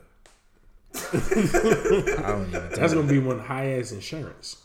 [2.25, 4.57] I don't even That's gonna be one high ass insurance.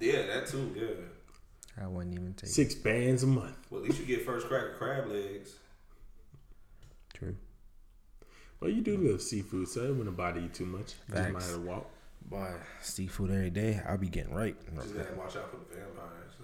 [0.00, 0.74] Yeah, that too.
[0.76, 1.11] Yeah.
[1.80, 2.52] I wouldn't even take it.
[2.52, 3.56] Six bands a month.
[3.70, 5.54] Well, at least you get first crack of crab legs.
[7.14, 7.36] True.
[8.60, 10.94] Well, you do love seafood, so it wouldn't bother you too much.
[11.08, 11.50] You just might Facts.
[11.50, 11.90] have to walk.
[12.24, 14.54] Boy, seafood every day, I'll be getting right.
[14.76, 16.34] Just gotta watch out for the vampires.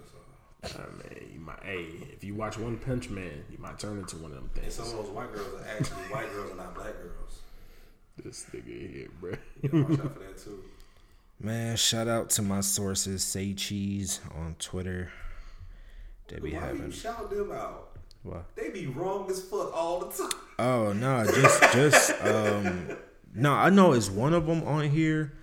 [0.61, 0.81] That's all.
[0.81, 1.59] I mean, you might.
[1.63, 4.77] Hey, if you watch One Punch Man, you might turn into one of them things.
[4.77, 4.89] And things.
[4.89, 7.39] some of those white girls are actually white girls and not black girls.
[8.21, 9.33] This nigga here, bro.
[9.61, 10.63] You gotta watch out for that too.
[11.41, 15.11] Man, shout out to my sources, Say Cheese on Twitter.
[16.27, 17.97] They be Why you shout them out?
[18.23, 18.55] what?
[18.55, 20.39] They be wrong as fuck all the time.
[20.59, 22.89] Oh no, just just um
[23.33, 25.33] no, I know it's one of them on here.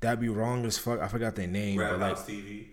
[0.00, 1.00] That be wrong as fuck.
[1.00, 2.66] I forgot their name, Rap but like, House TV.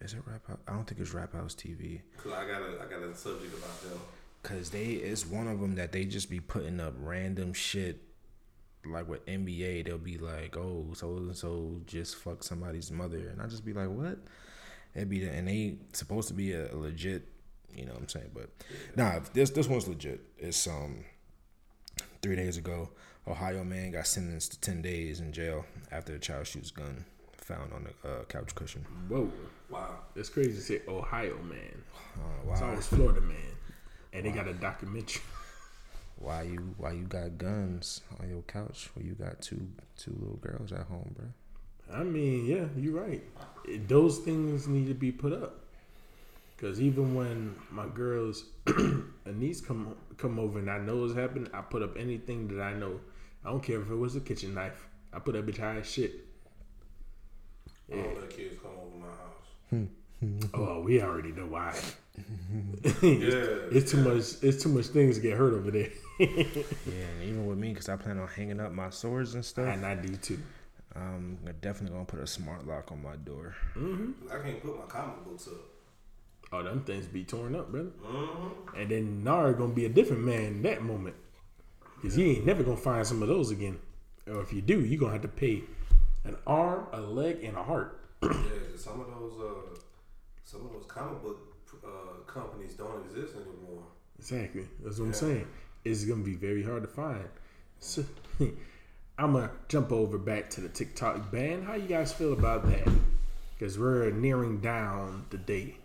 [0.00, 0.58] is it Rap House?
[0.66, 2.00] I don't think it's Rap House TV.
[2.16, 4.00] Cause I got a I got a subject about them.
[4.42, 8.02] Cause they it's one of them that they just be putting up random shit.
[8.88, 13.40] Like with NBA, they'll be like, "Oh, so and so just fuck somebody's mother," and
[13.40, 14.18] I just be like, "What?"
[14.94, 17.28] It'd be the, and they supposed to be a, legit,
[17.74, 18.30] you know what I'm saying?
[18.34, 18.50] But
[18.96, 20.20] nah, this this one's legit.
[20.38, 21.04] It's um
[22.22, 22.90] three days ago,
[23.26, 27.04] Ohio man got sentenced to ten days in jail after a child shoots gun
[27.36, 28.84] found on a uh, couch cushion.
[29.08, 29.30] Whoa,
[29.70, 30.00] Wow.
[30.14, 31.82] that's crazy to say Ohio man.
[32.50, 32.70] It's wow!
[32.70, 33.36] always Florida man,
[34.12, 35.22] and they got a documentary.
[36.18, 40.36] why you why you got guns on your couch when you got two two little
[40.36, 41.26] girls at home, bro?
[41.96, 43.22] I mean, yeah, you're right.
[43.64, 45.64] It- those things need to be put up.
[46.58, 51.50] Cause even when my girls and niece come come over and I know what's happened,
[51.54, 52.98] I put up anything that I know.
[53.44, 54.88] I don't care if it was a kitchen knife.
[55.12, 56.26] I put up bitch high as shit.
[57.92, 59.46] I don't let kids come over my house.
[59.70, 59.84] Hmm.
[60.54, 61.72] Oh, we already know why.
[63.02, 64.42] Yeah, It's too much.
[64.42, 66.26] It's too much things to get hurt over there, Yeah,
[67.22, 69.68] even with me, cause I plan on hanging up my swords and stuff.
[69.72, 70.38] and I do too.
[70.94, 73.54] I'm definitely gonna put a smart lock on my door.
[73.76, 75.54] I can't put my comic books up.
[76.50, 77.90] Oh, them things be torn up, brother.
[78.04, 78.76] Mm-hmm.
[78.80, 81.14] And then Nara gonna be a different man that moment.
[82.02, 83.78] Cause he ain't never gonna find some of those again.
[84.26, 85.62] Or if you do, you gonna have to pay
[86.24, 88.00] an arm, a leg, and a heart.
[88.22, 88.30] Yeah,
[88.76, 89.78] some of those uh,
[90.44, 91.38] some of those comic book
[91.84, 93.84] uh, companies don't exist anymore.
[94.18, 94.66] Exactly.
[94.82, 95.46] That's what I'm saying.
[95.84, 97.24] It's gonna be very hard to find.
[97.78, 98.04] So
[99.18, 101.62] I'm gonna jump over back to the TikTok ban.
[101.62, 102.88] How you guys feel about that?
[103.58, 105.76] Because we're nearing down the date.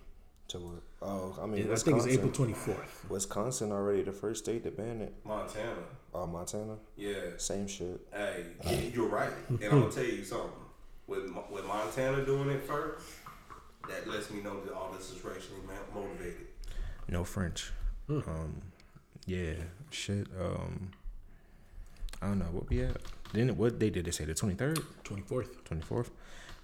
[0.48, 0.82] To what?
[1.02, 3.08] Oh, I mean, I think it's April 24th.
[3.10, 5.12] Wisconsin already the first state to ban it.
[5.24, 5.82] Montana.
[6.14, 7.12] Oh, Montana, Yeah.
[7.38, 8.00] same shit.
[8.12, 8.44] Hey,
[8.94, 9.30] you're right.
[9.48, 10.50] And I'm gonna tell you something.
[11.06, 13.04] With with Montana doing it first,
[13.88, 15.60] that lets me know that all this is racially
[15.94, 16.46] motivated.
[17.08, 17.72] No French.
[18.08, 18.60] Um,
[19.26, 19.54] yeah,
[19.90, 20.26] shit.
[20.40, 20.90] Um,
[22.20, 22.96] I don't know what we at.
[23.32, 25.64] Then what they did they say the twenty third, 24th.
[25.64, 26.10] twenty fourth.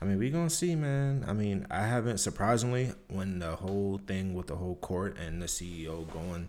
[0.00, 1.24] I mean, we gonna see, man.
[1.28, 5.46] I mean, I haven't surprisingly when the whole thing with the whole court and the
[5.46, 6.48] CEO going,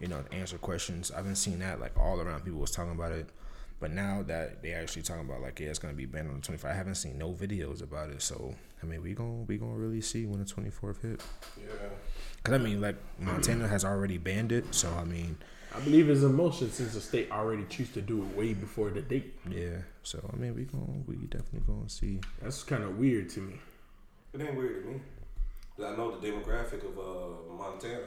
[0.00, 1.10] you know, to answer questions.
[1.10, 2.44] I haven't seen that like all around.
[2.44, 3.28] People was talking about it,
[3.80, 6.40] but now that they actually talking about like yeah, it's gonna be banned on the
[6.40, 6.70] twenty five.
[6.72, 8.22] I haven't seen no videos about it.
[8.22, 11.22] So I mean, we gonna we gonna really see when the twenty fourth hit.
[11.58, 11.88] Yeah.
[12.44, 15.36] Cause I mean, like Montana has already banned it, so I mean,
[15.74, 18.90] I believe it's in motion since the state already choose to do it way before
[18.90, 19.34] the date.
[19.50, 19.78] yeah.
[20.02, 22.20] So I mean, we going we definitely gonna see.
[22.40, 23.54] That's kind of weird to me.
[24.32, 25.00] It ain't weird to me.
[25.84, 28.04] I know the demographic of uh, Montana.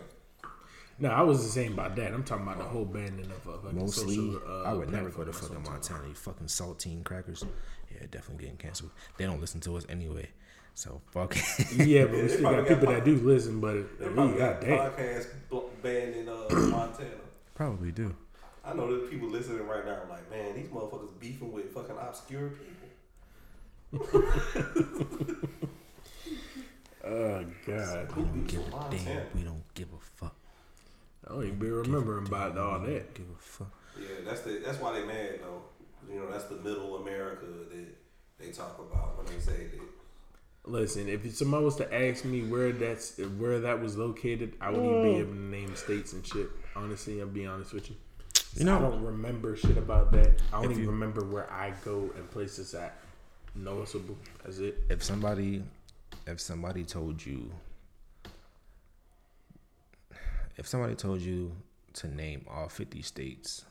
[0.99, 2.13] No, I wasn't saying about that.
[2.13, 5.10] I'm talking about the whole banning of uh, fucking Mostly, social, uh, I would never
[5.10, 6.10] go to fucking what I'm talking Montana.
[6.10, 7.43] You fucking saltine crackers.
[7.91, 8.91] Yeah, definitely getting canceled.
[9.17, 10.29] They don't listen to us anyway.
[10.73, 11.36] So fuck.
[11.36, 11.71] about.
[11.88, 13.60] Yeah, but we still probably got people got that do listen.
[13.60, 14.97] But They we probably got got that.
[14.97, 17.10] podcast bl- banned in uh, Montana.
[17.55, 18.15] Probably do.
[18.63, 22.49] I know there's people listening right now like, man, these motherfuckers beefing with fucking obscure
[22.49, 22.67] people.
[27.03, 29.03] Oh God, We don't give a Montana.
[29.03, 29.25] damn.
[29.36, 30.36] We don't give a fuck.
[31.27, 33.13] I don't even be remembering about all We don't that.
[33.15, 33.71] Give a fuck.
[33.99, 35.63] Yeah, that's the that's why they mad though.
[36.13, 37.88] You know, that's the middle America that
[38.39, 39.81] they talk about when they say that.
[40.71, 44.89] Listen, if somebody was to ask me where that's where that was located, I wouldn't
[44.89, 45.19] even be mm.
[45.19, 46.49] able to name states and shit.
[46.77, 47.97] Honestly, I'll be honest with you.
[48.55, 50.41] You know- I don't remember shit about that.
[50.53, 52.99] I don't even you- remember where I go and places that
[53.53, 54.15] noticeable.
[54.45, 54.77] That's it.
[54.89, 55.62] If somebody,
[56.25, 57.51] if somebody told you,
[60.55, 61.51] if somebody told you
[61.95, 63.65] to name all fifty states,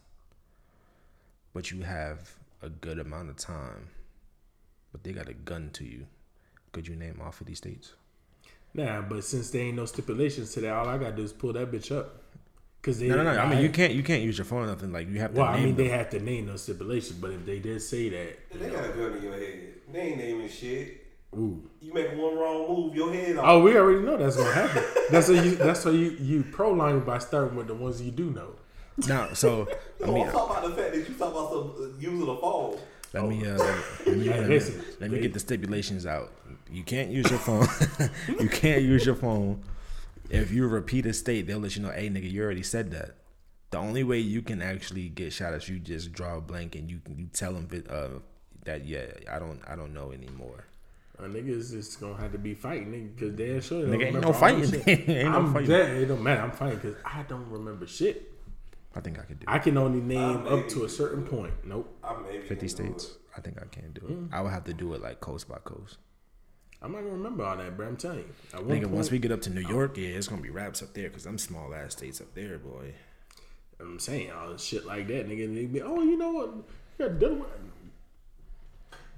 [1.54, 3.88] but you have a good amount of time,
[4.92, 6.06] but they got a gun to you,
[6.72, 7.92] could you name all fifty states?
[8.72, 11.52] Nah, but since there ain't no stipulations to that, all I gotta do is pull
[11.54, 12.16] that bitch up.
[12.82, 13.38] Cause they, No, no, no.
[13.38, 14.90] I mean, you can't, you can't use your phone or nothing.
[14.92, 17.30] Like you have to Well, I name mean, they have to name those stipulations, but
[17.32, 19.60] if they did say that, They got a gun in your head.
[19.92, 21.04] They ain't naming shit.
[21.36, 21.62] ooh.
[21.82, 23.44] You make one wrong move, your head off.
[23.46, 24.82] Oh, we already know that's gonna happen.
[25.10, 25.56] that's how you.
[25.56, 28.54] That's how you you prolong by starting with the ones you do know.
[29.06, 29.68] Now, so
[30.02, 32.28] I No, mean, I'm talking about the fact that you talking about some, uh, using
[32.28, 32.78] a phone.
[33.12, 36.32] Let me uh, let me, Hey, let me, listen, let me get the stipulations out.
[36.72, 37.66] You can't use your phone.
[38.40, 39.62] you can't use your phone.
[40.28, 43.16] If you repeat a state, they'll let you know, "Hey, nigga, you already said that."
[43.70, 46.90] The only way you can actually get shot is you just draw a blank and
[46.90, 48.20] you you tell them uh,
[48.64, 50.64] that yeah, I don't I don't know anymore.
[51.18, 53.86] Uh, niggas is gonna have to be fighting nigga, because they're sure.
[53.86, 54.70] Nigga, ain't remember no all fighting.
[54.70, 54.88] that.
[54.88, 55.68] Ain't no I'm fighting.
[55.70, 56.40] That, it don't matter.
[56.40, 58.32] I'm fighting because I don't remember shit.
[58.94, 61.52] I think I could do I can only name up to a certain point.
[61.64, 61.96] Nope.
[62.02, 63.18] I maybe fifty states.
[63.36, 64.34] I think I can do it.
[64.34, 65.98] I would have to do it like coast by coast.
[66.82, 67.86] I'm not gonna remember all that, bro.
[67.88, 68.24] I'm telling you.
[68.54, 70.50] At one Nigga, point, once we get up to New York, yeah, it's gonna be
[70.50, 72.94] raps up there because I'm small ass states up there, boy.
[73.78, 75.54] I'm saying all this shit like that, nigga.
[75.54, 76.54] They be, oh, you know what?
[76.98, 77.46] You got Delaware.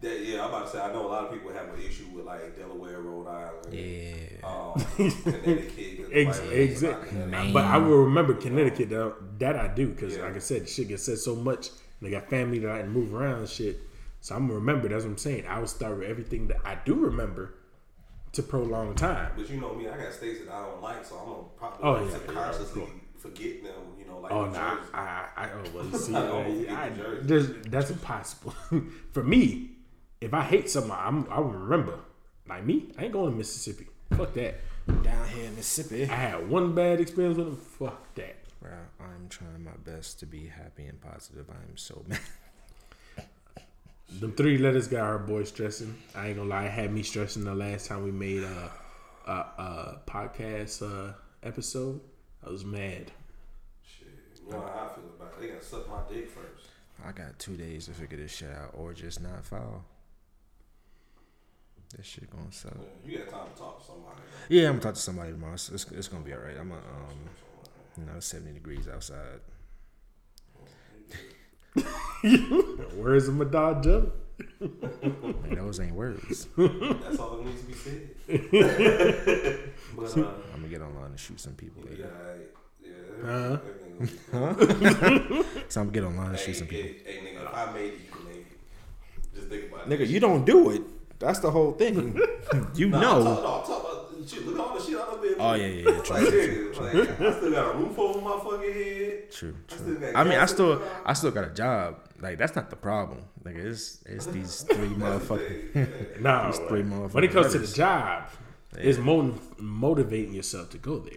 [0.01, 0.81] That, yeah, I'm about to say.
[0.81, 4.15] I know a lot of people have an issue with like Delaware, Rhode Island, Yeah.
[4.43, 5.99] um, Connecticut.
[5.99, 7.29] 'cause Ex- nobody knows Connecticut.
[7.29, 7.53] Man.
[7.53, 8.89] But I will remember Connecticut.
[8.91, 10.25] That, that I do because, Yeah.
[10.25, 11.69] like I said, shit gets said so much.
[11.69, 13.79] And they got family that I can move around and shit.
[14.23, 14.89] So I'm gonna remember.
[14.89, 15.47] That's what I'm saying.
[15.49, 17.55] I will start with everything that I do remember
[18.33, 19.33] to prolong time.
[19.37, 21.79] But you know me, I got states that I don't like, so I'm gonna probably
[21.83, 22.19] Oh, like, yeah, yeah,
[22.53, 22.87] subconsciously
[23.19, 23.75] forgetting them.
[23.99, 24.89] You know, like Oh New nah, Jersey.
[24.95, 26.91] I, I, oh well, you see, I don't forget I,
[27.23, 28.55] there's, that's impossible.
[29.13, 29.73] For me,
[30.21, 31.99] if I hate something, I'm, I will remember.
[32.49, 33.89] Like me, I ain't going to Mississippi.
[34.17, 34.55] Fuck that.
[35.03, 36.05] Down here in Mississippi.
[36.05, 37.57] I had one bad experience with them.
[37.57, 38.37] Fuck that.
[38.61, 41.47] Bro, I'm trying my best to be happy and positive.
[41.51, 42.21] I'm so mad.
[44.21, 45.95] Them three letters got our boy stressing.
[46.15, 48.71] I ain't gonna lie, it had me stressing the last time we made a,
[49.27, 52.01] a, a podcast uh, episode.
[52.47, 53.11] I was mad.
[53.85, 54.09] Shit,
[54.45, 55.41] you know how I feel about it.
[55.41, 56.69] They gotta suck my dick first.
[57.05, 59.85] I got two days to figure this shit out or just not file.
[61.97, 62.77] This shit gonna suck.
[63.05, 64.21] Yeah, you got time to talk to somebody.
[64.49, 65.55] Yeah, I'm gonna talk to somebody tomorrow.
[65.55, 66.57] It's, it's, it's gonna be alright.
[66.59, 67.19] I'm gonna, um,
[67.99, 69.41] you know, 70 degrees outside.
[71.75, 74.13] Where's the Madad Joe?
[74.61, 76.47] Man, those ain't words.
[76.57, 78.11] That's all that needs to be said.
[79.97, 82.11] but uh, I'm gonna get online and shoot some people yeah, later.
[82.13, 83.59] I- yeah, Huh?
[83.67, 84.95] everything gonna be
[85.35, 85.45] cool.
[85.69, 86.91] So I'm gonna get online and Hey, shoot some people.
[87.07, 89.35] hey, hey, nigga, if I made it, you can make it.
[89.35, 90.01] Just think about it.
[90.01, 90.83] Nigga, you don't do it.
[91.19, 92.19] That's the whole thing.
[92.75, 93.35] you Nah, I'm know.
[94.27, 94.47] Shit.
[94.47, 96.01] Look at all the shit I done been Oh yeah, yeah, yeah.
[96.03, 99.31] True, Like, true, nigga, like, I still got a roof over my fucking head.
[99.31, 99.79] true, true.
[99.79, 100.83] still got I mean, I still.
[101.05, 101.97] I still got a job.
[102.21, 103.25] Like that's not the problem.
[103.45, 106.21] Like it's, it's these three motherfuckers.
[106.21, 107.75] Nah, These three when it comes to the motherfuckers.
[107.77, 108.25] job,
[108.79, 111.15] it's motiv- motivating yourself to go there.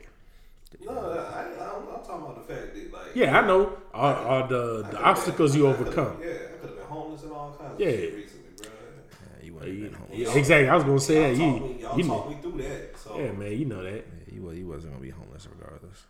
[0.83, 4.13] No, I, I, I'm, I'm talking about the fact that like Yeah, I know all,
[4.15, 6.17] all the, the obstacles been- you overcome.
[6.21, 7.87] Yeah, I could have been homeless and all kinds Yeah.
[7.87, 8.65] of shit recently, bro.
[8.67, 10.17] Yeah, you wouldn't have been homeless.
[10.19, 10.69] Yeah, exactly.
[10.69, 11.37] I was gonna say that.
[11.37, 12.97] Y'all You, talk me, y'all you talk know, me through that.
[12.97, 13.93] So yeah, man, you know that.
[13.93, 16.03] Yeah, he was, he wasn't gonna be homeless regardless.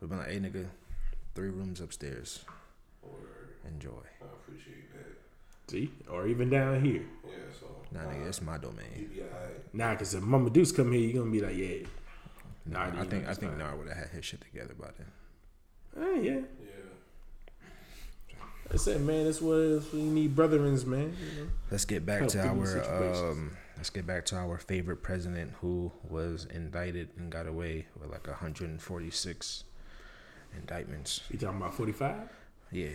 [0.00, 0.66] But been like, hey nigga,
[1.34, 2.44] three rooms upstairs.
[3.02, 3.12] Word.
[3.68, 3.90] Enjoy.
[4.20, 5.70] I appreciate that.
[5.70, 7.04] See, or even down here.
[7.24, 9.10] Yeah, so Nah, nigga, it's my domain.
[9.14, 9.74] be alright.
[9.74, 11.86] Nah, cause if Mama Deuce come here, you gonna be like, yeah,
[12.66, 13.58] Nah, Nah, I think I think not.
[13.70, 16.04] Nar would have had his shit together by then.
[16.04, 16.32] eh, yeah.
[16.34, 16.40] Yeah.
[18.76, 21.16] I said, man, that's what we need, brethrens, man.
[21.18, 21.50] You know?
[21.70, 23.56] Let's get back Help to our um.
[23.78, 28.26] Let's get back to our favorite president who was indicted and got away with like
[28.26, 29.64] 146
[30.58, 31.22] indictments.
[31.30, 32.28] You talking about forty five?
[32.70, 32.88] Yeah,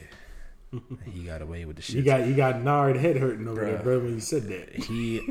[1.12, 1.96] he got away with the shit.
[1.96, 3.84] You got you got Nard head hurting over there, Bruh.
[3.84, 4.00] bro.
[4.02, 5.22] When you said that, he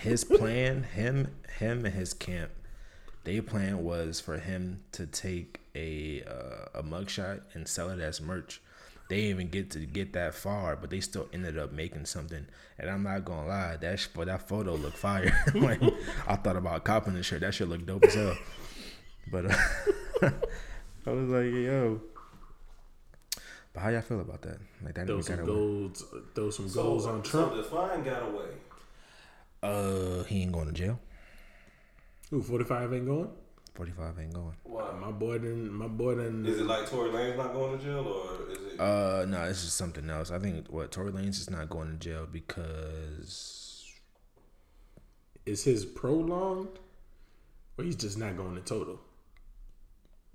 [0.00, 2.50] his plan him him and his camp
[3.24, 8.20] their plan was for him to take a uh, a mugshot and sell it as
[8.20, 8.60] merch
[9.10, 12.46] they didn't even get to get that far but they still ended up making something
[12.78, 15.82] and i'm not gonna lie that sh- for that photo looked fire like
[16.26, 18.36] i thought about copping the shirt that shit looked dope as hell
[19.30, 19.54] but uh,
[21.06, 22.00] i was like yo
[23.72, 26.68] but how y'all feel about that like that throw some got away goals, throw some
[26.68, 27.52] So, goals on Trump.
[27.52, 28.50] So Define got away.
[29.62, 30.98] uh he ain't going to jail
[32.30, 33.28] Who forty five ain't going?
[33.76, 34.90] 45 ain't going Why?
[35.00, 35.72] My boy didn't.
[35.72, 36.44] My boy didn't.
[36.44, 38.59] Is it like Tory Lanez not going to jail, or is it?
[38.80, 40.30] Uh, no, this is something else.
[40.30, 43.84] I think what Tory Lanez is not going to jail because
[45.44, 46.78] Is his prolonged,
[47.76, 48.98] or he's just not going to total?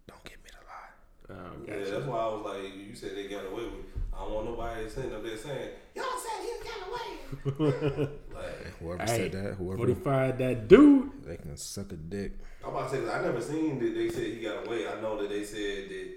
[0.08, 1.40] don't get me to lie.
[1.42, 3.74] Oh, yeah, that's why I was like, you said they got away with.
[3.74, 3.86] it.
[4.14, 9.02] I don't want nobody sitting up there saying, "Y'all said he got away." like, Whoever
[9.04, 11.12] Hey, said that, whoever Forty five, that dude.
[11.26, 12.34] they can suck a dick.
[12.64, 14.88] I'm about to say I never seen that they said he got away.
[14.88, 16.14] I know that they said that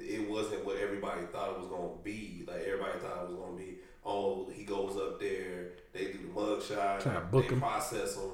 [0.00, 2.44] it wasn't what everybody thought it was gonna be.
[2.46, 3.74] Like everybody thought it was gonna be.
[4.04, 7.60] Oh, he goes up there, they do the mug shot, Tryna book they him.
[7.60, 8.30] process him,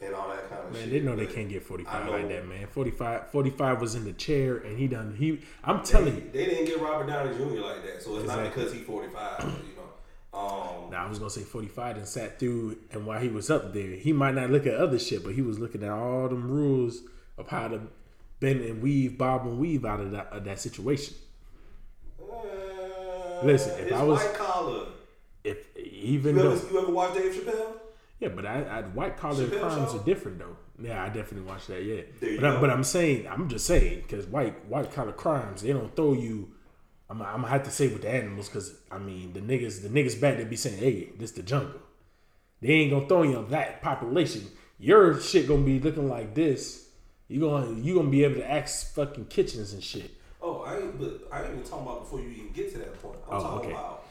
[0.00, 0.72] and all that kind of shit.
[0.74, 0.90] Man, shit.
[0.92, 2.66] they know they can't get 45 know- like that, man.
[2.68, 5.16] 45, 45 was in the chair, and he done.
[5.18, 6.30] He, I'm They, telling you.
[6.32, 7.60] they didn't get Robert Downey Jr.
[7.60, 9.40] like that, so it's not because he's 45.
[9.42, 13.18] You know, um, Now I was gonna say forty five and sat through, and while
[13.20, 15.82] he was up there, he might not look at other shit, but he was looking
[15.82, 17.02] at all them rules
[17.36, 17.80] of how to
[18.40, 21.14] bend and weave, bob and weave out of that, of that situation.
[22.20, 24.86] uh, Listen, if I was- white collar,
[25.44, 27.72] If even you though, ever, you ever watch Dave Chappelle?
[28.18, 30.00] yeah, but I, I white collar Chappelle crimes Show?
[30.00, 30.56] are different though.
[30.82, 31.82] Yeah, I definitely watched that.
[31.82, 32.02] Yeah,
[32.36, 35.94] but I'm, but I'm saying, I'm just saying, because white white collar crimes, they don't
[35.94, 36.52] throw you.
[37.08, 39.88] I'm, I'm gonna have to say with the animals, because I mean the niggas, the
[39.88, 41.80] niggas back they be saying, hey, this the jungle.
[42.62, 44.42] They ain't gonna throw you on that population.
[44.78, 46.88] Your shit gonna be looking like this.
[47.30, 50.10] You gonna you gonna be able to ask fucking kitchens and shit.
[50.42, 53.00] Oh, I ain't, but I ain't even talking about before you even get to that
[53.00, 53.18] point.
[53.30, 53.70] I'm Oh, talking okay.
[53.70, 54.04] about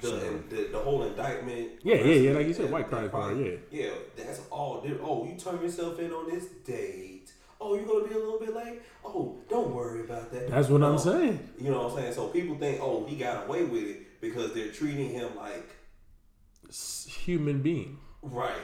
[0.00, 0.08] the,
[0.48, 1.72] the the whole indictment.
[1.82, 4.80] Yeah, yeah, yeah, like you said, white collar that crime, probably- Yeah, that's all.
[4.80, 5.02] different.
[5.04, 7.30] Oh, you turn yourself in on this date.
[7.60, 8.80] Oh, you're gonna be a little bit late.
[9.04, 10.48] Oh, don't worry about that.
[10.48, 10.88] That's what No.
[10.88, 11.48] I'm oh, saying.
[11.60, 12.14] You know what I'm saying?
[12.14, 15.68] So people think, oh, he got away with it because they're treating him like
[17.26, 18.56] Human being, right,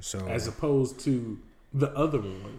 [0.00, 1.38] So as opposed to
[1.78, 2.58] the other one.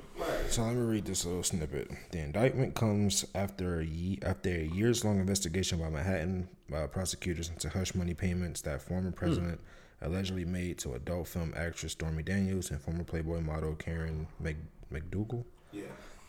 [0.50, 1.92] So let me read this little snippet.
[2.12, 7.50] The indictment comes after a ye- after a years long investigation by Manhattan uh, prosecutors
[7.50, 9.60] into hush money payments that former president
[10.02, 14.56] allegedly made to adult film actress Stormy Daniels and former Playboy model Karen Mc-
[14.92, 15.44] McDougal.
[15.72, 15.84] Yeah.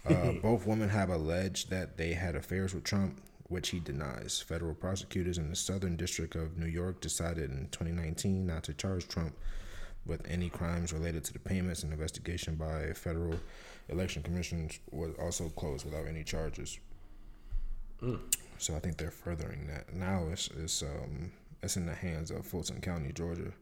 [0.08, 4.42] Uh, both women have alleged that they had affairs with Trump, which he denies.
[4.46, 9.06] Federal prosecutors in the Southern District of New York decided in 2019 not to charge
[9.06, 9.34] Trump
[10.10, 11.82] with any crimes related to the payments.
[11.84, 13.36] An investigation by federal
[13.88, 16.78] election commissions was also closed without any charges.
[18.58, 19.94] So I think they're furthering that.
[19.94, 21.32] Now it's it's um
[21.62, 23.52] it's in the hands of Fulton County, Georgia.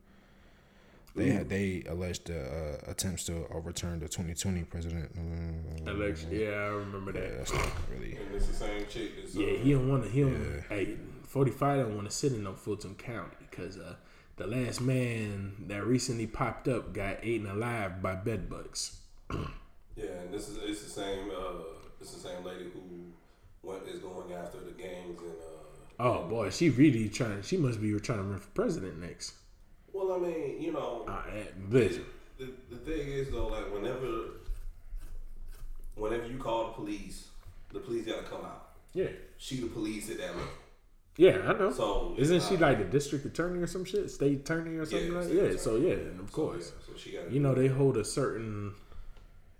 [1.17, 5.11] They had they alleged uh, attempts to overturn the 2020 president.
[5.89, 6.29] Election.
[6.31, 7.39] Yeah, I remember Yeah, that.
[7.39, 8.15] that's not really.
[8.17, 9.17] And it's the same chick.
[9.17, 10.11] That's, uh, Yeah, he don't want to.
[10.11, 10.63] He don't.
[10.69, 13.97] Hey, forty five don't want to sit in no Fulton County because uh,
[14.39, 18.99] the last man that recently popped up got eaten alive by bed bugs.
[19.97, 21.31] Yeah, and this is it's the same.
[21.31, 21.63] Uh,
[22.01, 22.81] it's the same lady who
[23.63, 25.31] went is going after the gangs and.
[25.31, 25.55] Uh,
[26.01, 27.43] Oh boy, she really trying.
[27.43, 29.33] She must be trying to run for president next.
[29.93, 31.23] well, I mean, you know, Uh,
[31.69, 32.05] listen,
[32.39, 34.07] the, the thing is though, like whenever,
[35.97, 37.27] whenever you call the police,
[37.73, 38.69] the police gotta come out.
[38.95, 39.09] yeah,
[39.39, 40.43] She the police at that level.
[41.19, 41.71] Yeah, I know.
[41.73, 45.09] So Isn't she uh, like the district attorney or some shit, state attorney or something
[45.13, 45.25] Yeah, like?
[45.27, 47.31] state Yeah, so yeah, and of So, course, yeah, so she got.
[47.31, 48.73] you know they hold a certain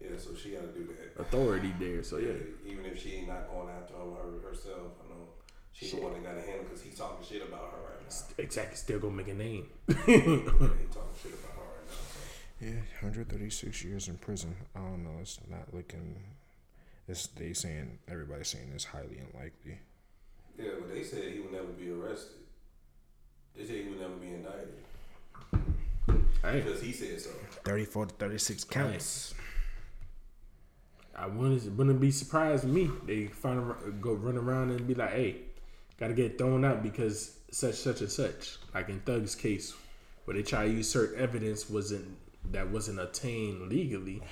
[0.01, 1.21] Yeah, so she got to do that.
[1.21, 2.03] authority there.
[2.03, 2.33] So yeah,
[2.65, 5.29] Even if she ain't not going after him her, herself, I know
[5.73, 8.15] she's the one that got to handle because he's talking shit about her right now.
[8.45, 8.77] exactly.
[8.77, 9.67] Still gonna make a name.
[9.89, 11.99] Yeah, he talking shit about her right now.
[12.15, 12.67] So.
[12.67, 14.55] Yeah, 136 years in prison.
[14.77, 15.19] I don't know.
[15.21, 16.23] It's not looking.
[17.09, 19.81] It's they saying everybody's saying it's highly unlikely.
[20.59, 22.37] Yeah, but they said he would never be arrested.
[23.57, 24.75] They said he would never be indicted
[26.43, 27.31] Hey, because he said so.
[27.65, 29.35] 34 to 36 counts.
[31.17, 32.91] I wouldn't wouldn't be surprised with me.
[33.05, 35.37] They find a- go run around and be like, "Hey,
[35.99, 39.75] got to get thrown out because such such and such." Like in Thug's case,
[40.25, 42.17] where they try to use certain evidence wasn't
[42.53, 44.23] that wasn't obtained legally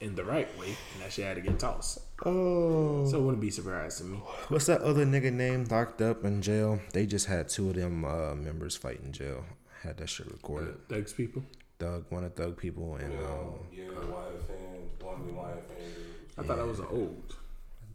[0.00, 2.00] in the right way, and that shit had to get tossed.
[2.26, 4.18] Oh, So it wouldn't be surprised to me.
[4.48, 6.80] what's that other nigga name locked up in jail?
[6.92, 9.44] They just had two of them uh, members fight in jail.
[9.82, 10.76] Had that shit recorded.
[10.88, 11.42] Thug's people.
[11.78, 13.84] Thug, one of Thug people, and You know, um, yeah,
[14.14, 15.98] Wyatt fans, one of the Wyatt fans.
[16.38, 17.36] I thought that was an old.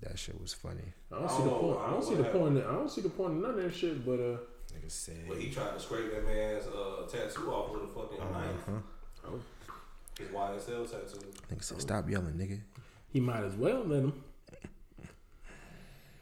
[0.01, 0.93] that shit was funny.
[1.11, 1.77] I don't see the don't point.
[1.79, 2.57] I I don't don't see the what point.
[2.57, 4.05] I don't see the point in none of that shit.
[4.05, 4.37] But uh,
[4.73, 5.25] Nigga said.
[5.27, 8.67] But he tried to scrape that man's uh, tattoo off with a fucking knife.
[8.67, 9.27] Uh-huh.
[9.33, 9.39] oh,
[10.20, 11.26] His YSL tattoo.
[11.51, 12.59] Nigga said, stop yelling, nigga.
[13.11, 14.13] he might as well let him.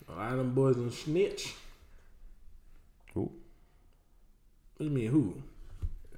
[0.09, 1.53] A lot of them boys and snitch.
[3.13, 3.21] Who?
[3.23, 3.31] What
[4.79, 5.35] do you mean who?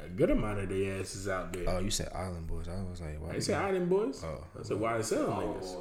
[0.03, 1.63] A good amount of their asses out there.
[1.67, 2.67] Oh, you said Island Boys.
[2.69, 3.31] I was like, why?
[3.31, 4.23] I we said Island boys.
[4.23, 4.43] Oh.
[4.57, 5.59] I said YSL All niggas.
[5.59, 5.73] boys.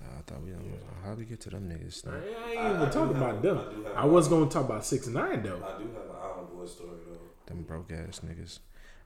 [0.00, 0.80] Nah, I thought we don't.
[1.04, 2.06] How we get to them niggas?
[2.06, 2.16] I nah?
[2.16, 3.58] ain't even I do talking about a- them.
[3.58, 5.56] I do have I a- was going to talk about six nine though.
[5.64, 7.18] I do have an Island Boy story though.
[7.46, 8.58] Them broke ass niggas.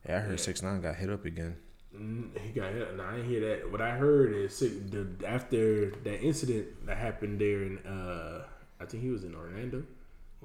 [0.07, 1.57] Yeah, I heard six nine got hit up again.
[1.95, 2.95] Mm, He got hit.
[2.95, 3.71] No, I didn't hear that.
[3.71, 8.45] What I heard is the, after that incident that happened there in, uh,
[8.79, 9.83] I think he was in Orlando,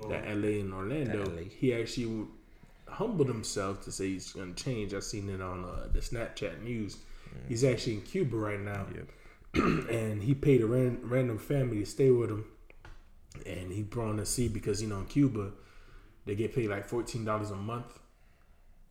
[0.09, 1.25] that LA in Orlando.
[1.25, 1.43] LA.
[1.59, 2.27] He actually
[2.89, 4.95] humbled himself to say he's going to change.
[4.95, 6.99] I seen it on uh, the Snapchat news.
[7.49, 9.09] He's actually in Cuba right now, Yep.
[9.91, 12.45] and he paid a ran, random family to stay with him,
[13.47, 15.51] and he brought him to see because you know in Cuba
[16.27, 17.99] they get paid like fourteen dollars a month.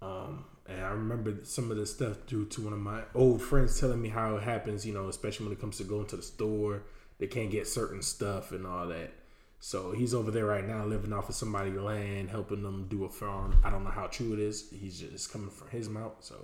[0.02, 3.80] Um, and I remember some of the stuff due to one of my old friends
[3.80, 4.86] telling me how it happens.
[4.86, 6.84] You know, especially when it comes to going to the store,
[7.20, 9.12] they can't get certain stuff and all that.
[9.60, 13.10] So he's over there right now, living off of somebody's land, helping them do a
[13.10, 13.58] farm.
[13.64, 14.70] I don't know how true it is.
[14.72, 16.16] He's just coming from his mouth.
[16.20, 16.36] So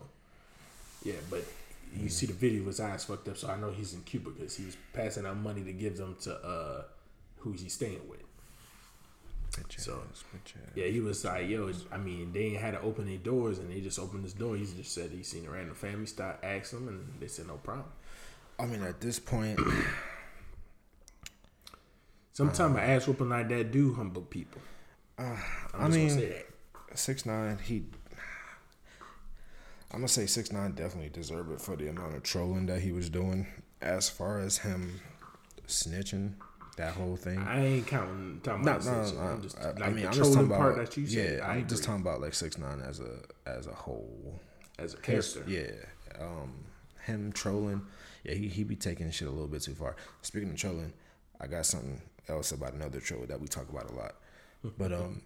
[1.03, 1.43] yeah, but
[1.95, 3.37] you see the video, his eyes fucked up.
[3.37, 6.33] So I know he's in Cuba because he's passing out money to give them to
[6.35, 6.83] uh
[7.37, 8.23] who he's staying with.
[9.51, 10.53] Bitch So, ass, bitch.
[10.75, 13.71] Yeah, he was like, yo, I mean, they ain't had to open their doors, and
[13.71, 14.55] they just opened this door.
[14.55, 17.55] He just said he seen a random family start asked him, and they said no
[17.55, 17.87] problem.
[18.59, 19.59] I mean, at this point,
[22.33, 24.61] Sometimes an ass whooping like that do humble people.
[25.17, 25.35] Uh,
[25.73, 26.97] I'm I just mean, gonna say that.
[26.97, 27.57] six nine.
[27.61, 27.83] He.
[29.91, 32.91] I'm gonna say six nine definitely deserved it for the amount of trolling that he
[32.91, 33.47] was doing.
[33.81, 35.01] As far as him
[35.67, 36.33] snitching,
[36.79, 37.37] that whole thing.
[37.39, 39.13] I ain't counting talking No, about no, this.
[39.13, 41.23] no, I'm just I, like I mean, I'm just talking part about that you yeah.
[41.23, 41.39] said.
[41.41, 44.39] I I'm just talking about like six nine as a as a whole.
[44.77, 45.43] as a character.
[45.47, 45.71] yeah,
[46.23, 46.51] um,
[47.05, 47.81] him trolling.
[48.23, 49.95] Yeah, he he be taking shit a little bit too far.
[50.21, 50.93] Speaking of trolling,
[51.39, 54.15] I got something else about another troll that we talk about a lot.
[54.77, 55.21] But um,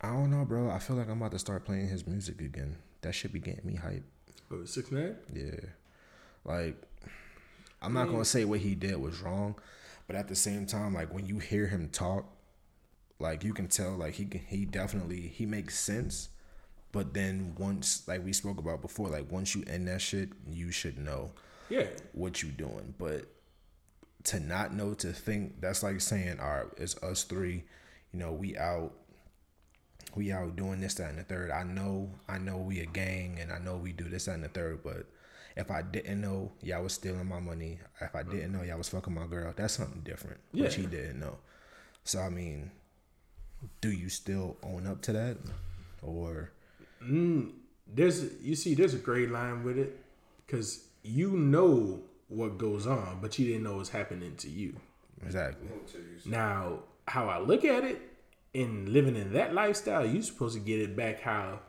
[0.00, 0.70] I don't know, bro.
[0.70, 2.76] I feel like I'm about to start playing his music again.
[3.02, 4.04] That should be getting me hype.
[4.50, 5.16] Oh, six nine.
[5.32, 5.60] Yeah,
[6.44, 6.76] like
[7.82, 9.54] I'm not gonna say what he did was wrong,
[10.06, 12.26] but at the same time, like when you hear him talk,
[13.18, 16.28] like you can tell, like he can, he definitely he makes sense.
[16.92, 20.70] But then once, like we spoke about before, like once you end that shit, you
[20.70, 21.32] should know
[21.68, 21.86] Yeah.
[22.12, 22.94] what you doing.
[22.98, 23.26] But
[24.24, 27.64] to not know, to think that's like saying, all right, it's us three,
[28.12, 28.92] you know, we out,
[30.14, 31.50] we out doing this, that, and the third.
[31.50, 34.44] I know, I know we a gang, and I know we do this, that, and
[34.44, 34.84] the third.
[34.84, 35.06] But
[35.56, 37.78] if I didn't know, y'all was stealing my money.
[38.00, 39.52] If I didn't know, y'all was fucking my girl.
[39.56, 41.38] That's something different, which he didn't know.
[42.04, 42.70] So I mean,
[43.80, 45.36] do you still own up to that,
[46.02, 46.50] or
[47.02, 47.50] mm,
[47.86, 49.98] There's you see, there's a gray line with it
[50.46, 54.74] because you know what goes on, but you didn't know what's happening to you.
[55.24, 55.68] exactly?
[55.68, 56.32] Let me tell you something.
[56.32, 58.00] Now, how I look at it,
[58.54, 61.20] in living in that lifestyle, you're supposed to get it back.
[61.20, 61.60] How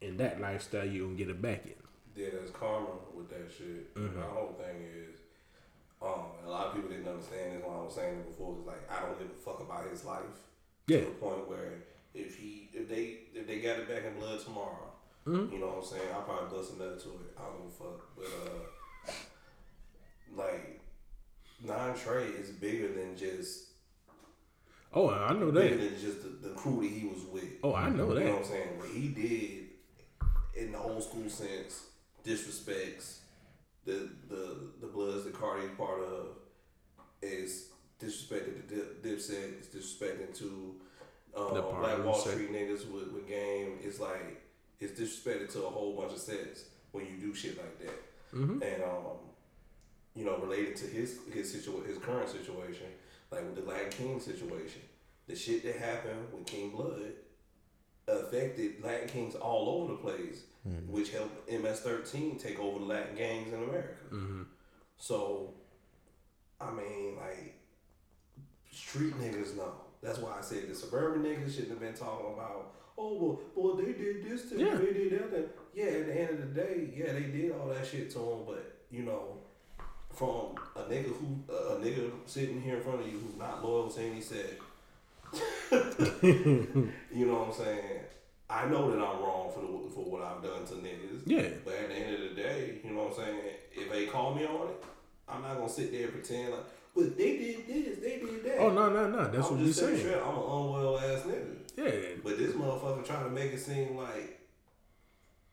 [0.00, 1.74] in that lifestyle you gonna get it back in?
[2.14, 3.94] Yeah, there's karma with that shit.
[3.94, 4.18] Mm-hmm.
[4.20, 5.16] My whole thing is,
[6.02, 8.56] um, a lot of people didn't understand this when I was saying it before.
[8.58, 10.20] It's like I don't give a fuck about his life.
[10.88, 10.98] Yeah.
[11.00, 11.84] To the point where
[12.14, 14.88] if he, if they, if they got it back in blood tomorrow,
[15.24, 15.54] Mm-hmm.
[15.54, 16.08] you know what I'm saying?
[16.12, 17.38] I'll probably bust another to it.
[17.38, 18.08] I don't give a fuck.
[18.16, 19.12] But uh,
[20.36, 20.80] like,
[21.64, 23.66] Nine Trey is bigger than just
[24.92, 25.90] Oh, I know bigger that.
[25.92, 27.44] than just the, the crew that he was with.
[27.62, 28.20] Oh, I know that.
[28.20, 28.42] You know what.
[28.42, 28.68] I'm saying?
[28.78, 31.84] What he did in the old school sense
[32.24, 33.18] disrespects
[33.84, 36.28] the the the Bloods that Cardi's part of
[37.20, 37.68] is
[38.00, 39.58] disrespected the Dip, Dipset.
[39.58, 40.74] It's disrespecting to
[41.36, 42.14] um, The Black Wall.
[42.14, 43.78] Street niggas with, with game.
[43.82, 44.42] It's like
[44.80, 48.02] it's disrespected to a whole bunch of sets when you do shit like that.
[48.34, 48.62] Mm-hmm.
[48.62, 49.18] And um,
[50.14, 52.86] you know, related to his his situa- his current situation,
[53.30, 54.82] like with the Latin King situation,
[55.26, 57.12] the shit that happened with King Blood
[58.20, 60.42] affected Latin Kings all over the place,
[60.88, 63.94] which helped MS-13 take over the Latin gangs in America.
[64.12, 64.42] Mm-hmm.
[64.96, 65.54] So,
[66.60, 67.54] I mean, like,
[68.70, 69.72] street niggas know.
[70.02, 73.74] That's why I said the suburban niggas shouldn't have been talking about, oh, well, well
[73.76, 74.74] they did this to Yeah.
[74.76, 75.30] me, they did that.
[75.30, 78.18] to-" Yeah, at the end of the day, yeah, they did all that shit to
[78.18, 79.38] him, but, you know,
[80.12, 83.88] from a nigga who, a nigga sitting here in front of you who's not loyal
[83.88, 84.58] to any said,
[85.72, 86.92] you
[87.26, 88.00] know what I'm saying?
[88.52, 91.22] I know that I'm wrong for the, for what I've done to niggas.
[91.24, 91.48] Yeah.
[91.64, 93.40] But at the end of the day, you know what I'm saying?
[93.74, 94.84] If they call me on it,
[95.26, 98.58] I'm not gonna sit there and pretend like, but they did this, they did that.
[98.58, 99.30] Oh no, no, no.
[99.30, 100.06] That's I'm what we just saying.
[100.06, 101.56] I'm an unwell ass nigga.
[101.76, 102.16] Yeah.
[102.22, 104.38] But this motherfucker trying to make it seem like,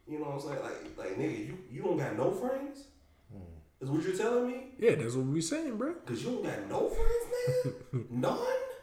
[0.06, 0.62] you know what I'm saying?
[0.62, 2.84] Like, like nigga, you you don't got no friends.
[3.32, 3.39] Hmm.
[3.80, 4.64] Is what you're telling me?
[4.78, 5.93] Yeah, that's what we saying, bro.
[6.06, 8.10] Cause you don't got no friends, nigga.
[8.10, 8.39] None.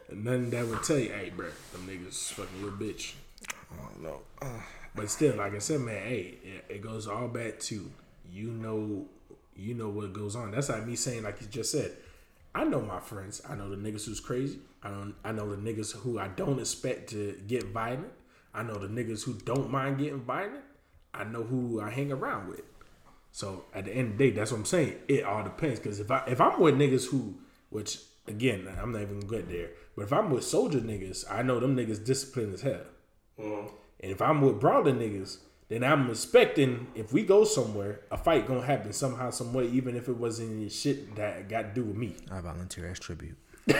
[0.09, 3.13] And nothing that would tell you, hey, bro, them niggas fucking your bitch.
[3.75, 4.21] Don't know.
[4.95, 7.91] But still, like I said, man, hey, it, it goes all back to
[8.31, 9.05] you know,
[9.55, 10.51] you know what goes on.
[10.51, 11.95] That's like me saying, like you just said,
[12.55, 13.41] I know my friends.
[13.47, 14.59] I know the niggas who's crazy.
[14.81, 15.15] I don't.
[15.23, 18.11] I know the niggas who I don't expect to get violent.
[18.53, 20.63] I know the niggas who don't mind getting violent.
[21.13, 22.61] I know who I hang around with.
[23.31, 24.95] So at the end of the day, that's what I'm saying.
[25.07, 25.79] It all depends.
[25.79, 27.35] Because if I if I'm with niggas who,
[27.69, 29.69] which again, I'm not even good there.
[29.95, 32.81] But if I'm with soldier niggas, I know them niggas disciplined as hell.
[33.39, 33.71] Mm.
[33.99, 35.37] And if I'm with brawler niggas,
[35.69, 39.95] then I'm expecting if we go somewhere, a fight gonna happen somehow, some way, even
[39.95, 42.15] if it wasn't any shit that got to do with me.
[42.31, 43.37] I volunteer as tribute.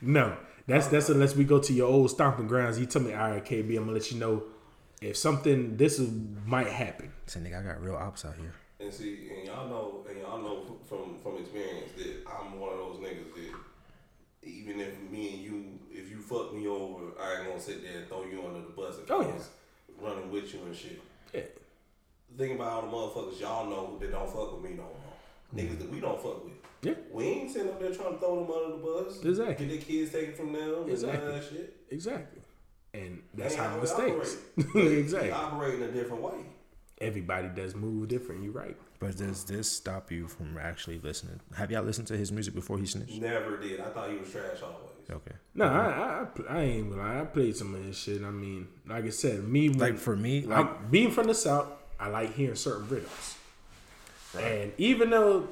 [0.00, 0.36] No,
[0.66, 2.78] that's that's unless we go to your old stomping grounds.
[2.78, 4.44] You tell me, all right, KB, I'm gonna let you know
[5.00, 6.10] if something this is,
[6.44, 7.12] might happen.
[7.26, 8.54] Say, nigga, I got real ops out here.
[8.80, 12.78] And see, and y'all know, and y'all know from from experience that I'm one of
[12.78, 15.71] those niggas that even if me and you
[16.32, 19.10] fuck me over, I ain't gonna sit there and throw you under the bus and
[19.10, 19.32] Oh, I yeah.
[20.00, 21.00] running with you and shit.
[21.34, 21.40] Yeah.
[22.36, 22.88] Think about all the
[23.20, 25.54] motherfuckers y'all know that don't fuck with me no more.
[25.54, 26.54] Niggas that we don't fuck with.
[26.82, 26.94] Yeah.
[27.12, 29.22] We ain't sitting up there trying to throw them under the bus.
[29.22, 29.66] Exactly.
[29.66, 30.82] Get their kids taken from them.
[30.82, 31.28] and Exactly.
[31.28, 31.76] Of that shit.
[31.90, 32.42] Exactly.
[32.94, 34.36] And that's how it we operate.
[34.98, 35.28] exactly.
[35.28, 36.34] We operate in a different way.
[37.00, 38.42] Everybody does move different.
[38.42, 38.76] You're right.
[39.02, 41.40] But does this stop you from actually listening?
[41.56, 43.20] Have y'all listened to his music before he snitched?
[43.20, 43.80] Never did.
[43.80, 44.92] I thought he was trash always.
[45.10, 45.34] Okay.
[45.56, 47.20] No, I, I, I, I ain't gonna lie.
[47.20, 48.22] I played some of this shit.
[48.22, 51.34] I mean, like I said, me when, Like for me, like I'm, being from the
[51.34, 51.66] south,
[51.98, 53.38] I like hearing certain rhythms.
[54.38, 55.48] And even though,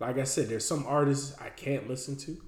[0.00, 2.38] like I said, there's some artists I can't listen to,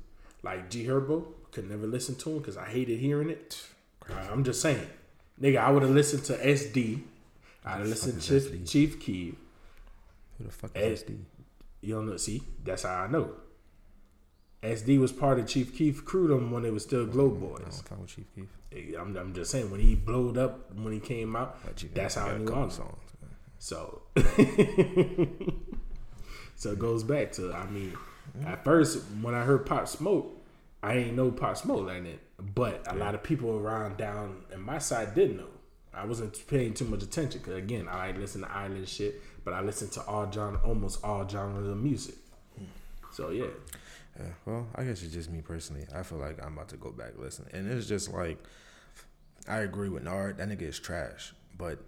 [0.43, 3.67] like G Herbo, could never listen to him because I hated hearing it.
[4.09, 4.89] Uh, I'm just saying,
[5.39, 7.03] nigga, I would have listened to SD.
[7.67, 8.71] I'd have listened to fuck Chief, SD?
[8.71, 9.35] Chief Keef.
[10.39, 11.19] Who the fuck Eh, is SD?
[11.81, 12.17] You don't know.
[12.17, 13.33] See, that's how I know.
[14.63, 17.61] SD was part of Chief Keef crew them when they was still Glow I Boys.
[17.61, 18.49] don't fuck with Chief Keef.
[18.99, 22.27] I'm, I'm just saying when he blowed up when he came out, you that's how
[22.27, 22.73] I knew songs.
[23.23, 23.31] man.
[23.59, 24.03] So,
[26.57, 27.93] So it goes back to I mean,
[28.45, 30.37] at first when I heard Pop Smoke,
[30.83, 32.55] I ain't know Pop Smoke like that.
[32.55, 35.49] But a lot of people around down in my side didn't know.
[35.95, 39.55] I wasn't paying too much attention because again, I like listen to island shit, but
[39.55, 42.15] I listen to all genre, almost all genres of music.
[43.13, 43.47] So yeah,
[44.19, 45.87] Yeah, well, I guess it's just me personally.
[45.95, 48.39] I feel like I'm about to go back listen, and it's just like
[49.49, 50.39] I agree with Nard.
[50.39, 51.79] That nigga is trash, but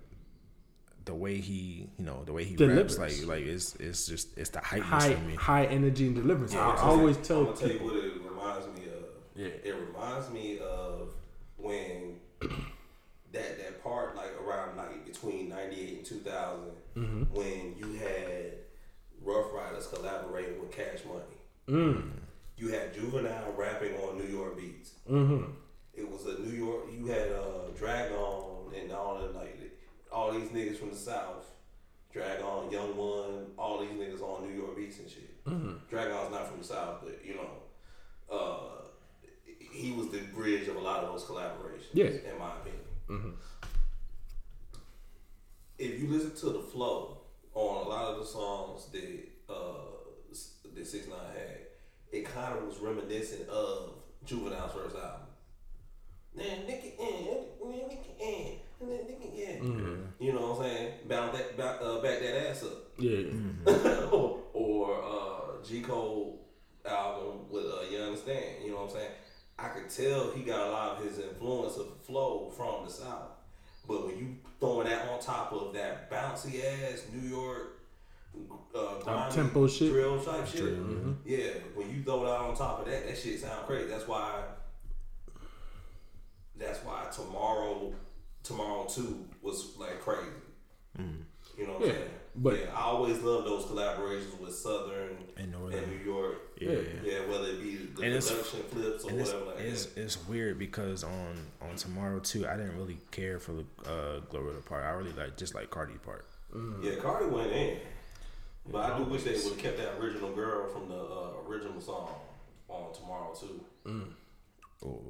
[1.05, 2.99] the way he, you know, the way he Delivers.
[2.99, 5.35] raps, like, like it's it's just it's the hypeness high for me.
[5.35, 6.53] high energy and deliverance.
[6.55, 7.87] Yeah, I it's always just- tell I'm gonna tell you people.
[7.89, 9.05] what it reminds me of.
[9.35, 9.47] Yeah.
[9.71, 11.15] It reminds me of
[11.57, 12.17] when
[13.33, 16.65] that that part like around like between '98 and 2000
[16.97, 17.23] Mm-hmm.
[17.33, 18.55] when you had
[19.23, 21.39] Ruff Ryders collaborating with Cash Money.
[21.69, 22.11] Mm.
[22.57, 24.91] You had Juvenile rapping on New York beats.
[25.09, 25.45] Mm-hmm.
[25.95, 26.87] It was a New York.
[26.93, 29.57] You had uh, Drag-On and all the like
[30.13, 31.47] all these niggas from the South.
[32.13, 35.45] Drag-On, Young One, all these niggas on New York beats and shit.
[35.45, 35.73] Mm-hmm.
[35.89, 37.51] Drag-On's not from the South, but you know,
[38.31, 38.83] uh,
[39.73, 41.87] he was the bridge of a lot of those collaborations.
[41.93, 42.07] Yeah.
[42.07, 42.80] in my opinion.
[43.11, 43.31] Mm-hmm.
[45.79, 47.19] If you listen to the flow
[47.55, 50.35] on a lot of the songs that uh,
[50.75, 51.59] that Six Nine had,
[52.13, 53.95] it kind of was reminiscent of
[54.25, 55.27] Juvenile's first album.
[56.37, 57.45] Man, nigga, nigga,
[59.09, 59.57] nigga, yeah.
[59.59, 60.03] Mm-hmm.
[60.21, 60.93] You know what I'm saying?
[61.09, 62.93] Bound that, back, uh, back that ass up.
[62.99, 63.23] Yeah.
[64.13, 66.47] or or uh, G Cole
[66.89, 68.65] album with uh, You Understand.
[68.65, 69.11] You know what I'm saying?
[69.59, 71.10] I could tell he got a lot of his influence of flow
[72.61, 73.31] from the South.
[73.89, 77.81] But when you throwing that on top of that bouncy ass New York
[78.75, 79.91] uh, grimy tempo shit.
[79.91, 80.93] drill type shit, mm-hmm.
[80.93, 81.13] Mm-hmm.
[81.25, 81.51] yeah.
[81.75, 83.89] When you throw that on top of that, that shit sound crazy.
[83.89, 84.43] That's why.
[86.57, 87.95] That's why tomorrow,
[88.43, 90.29] tomorrow too was like crazy.
[91.01, 91.23] Mm.
[91.59, 92.11] You know what Yeah, I'm saying?
[92.43, 96.37] But- yeah, I always love those collaborations with Southern And and, New York.
[96.61, 96.71] Yeah.
[97.05, 100.01] yeah, whether it be the And production clips or And it's, whatever like it's, that.
[100.03, 104.65] it's weird because on on tomorrow too, I didn't really care for the uh, Glorilla
[104.65, 104.85] part.
[104.85, 106.25] I really like just like Cardi part.
[106.83, 107.79] Yeah, Cardi went in,
[108.71, 111.81] but I do wish they would have kept that original girl from the uh, original
[111.81, 112.11] song
[112.69, 113.61] on tomorrow too.
[114.85, 115.01] Oh,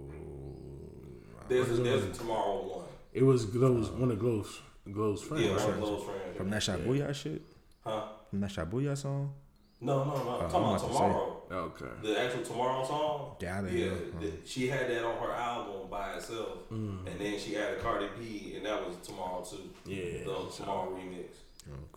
[1.48, 2.84] There's a, there's a tomorrow one.
[3.12, 4.60] It was Glow's one of Glow's
[4.92, 5.44] Glow's friends.
[5.44, 5.64] Yeah, right?
[5.68, 6.36] one of those friends.
[6.36, 7.42] from that Shabooya shit,
[7.84, 8.02] Huh?
[8.30, 9.34] from that Shabooya song.
[9.82, 10.14] No, no, no.
[10.14, 11.42] I'm Uh, I'm talking about about to tomorrow.
[11.50, 11.86] Okay.
[12.02, 13.36] The actual tomorrow song.
[13.40, 14.20] Yeah, I didn't yeah.
[14.20, 17.06] the- she had that on her album by itself, Mm.
[17.06, 19.70] and then she added Cardi B, and that was tomorrow too.
[19.86, 20.24] Yeah.
[20.24, 21.28] the tomorrow remix.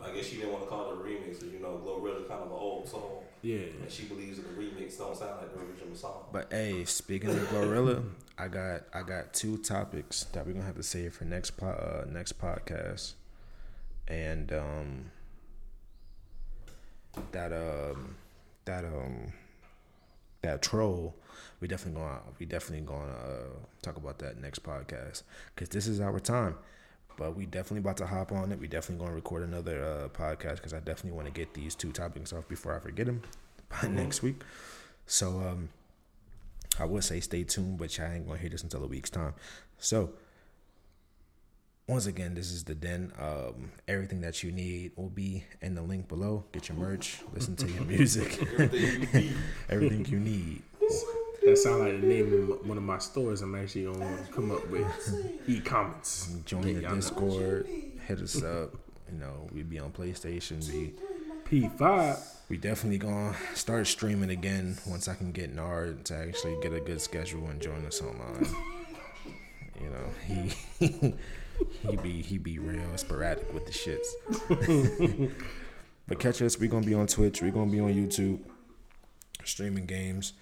[0.02, 2.42] I guess she didn't want to call it a remix, because you know Glorilla kind
[2.44, 3.58] of an old song, Yeah.
[3.82, 6.26] and she believes that the remix don't sound like the original song.
[6.32, 8.04] But hey, speaking of Glorilla,
[8.38, 11.68] I got I got two topics that we're gonna have to save for next po-
[11.68, 13.14] uh, next podcast,
[14.08, 15.12] and um
[17.32, 18.16] that um
[18.66, 19.34] that um
[20.42, 21.16] that troll
[21.60, 25.24] we definitely gonna we definitely gonna uh, talk about that next podcast
[25.56, 26.56] because this is our time.
[27.16, 28.60] But we definitely about to hop on it.
[28.60, 31.92] We definitely gonna record another uh, podcast because I definitely want to get these two
[31.92, 33.22] topics off before I forget them
[33.70, 34.42] by next week.
[35.06, 35.70] So um,
[36.80, 39.34] I would say stay tuned, but y'all ain't gonna hear this until a week's time.
[39.78, 40.12] So
[41.88, 43.12] once again, this is the den.
[43.20, 46.46] Um, everything that you need will be in the link below.
[46.52, 49.34] Get your merch, listen to your music, Everything you need.
[49.70, 50.62] everything you need.
[51.46, 53.42] That sounds like the name of one of my stores.
[53.42, 56.34] I'm actually gonna come up with e-comments.
[56.46, 56.96] Join Yeah, the.
[56.96, 57.68] Discord,
[58.08, 58.74] hit us up.
[59.12, 60.66] You know, we'd be on PlayStation.
[60.72, 60.94] We
[61.46, 62.18] P5.
[62.50, 66.80] We definitely gonna start streaming again once I can get Nard to actually get a
[66.80, 68.48] good schedule and join us online.
[69.82, 71.14] You know, he
[71.88, 75.32] he be he be real sporadic with the shits.
[76.08, 76.58] but catch us.
[76.60, 77.42] We gonna be on Twitch.
[77.42, 78.40] We gonna be on YouTube,
[79.44, 80.34] streaming games.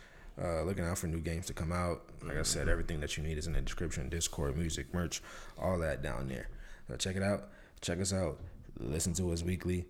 [0.42, 2.04] Uh, looking out for new games to come out.
[2.24, 4.10] Like I said, everything that you need is in the description.
[4.10, 5.22] Discord, music, merch,
[5.58, 6.48] all that down there.
[6.88, 7.50] So check it out.
[7.82, 8.40] Check us out.
[8.80, 9.86] Listen to us weekly.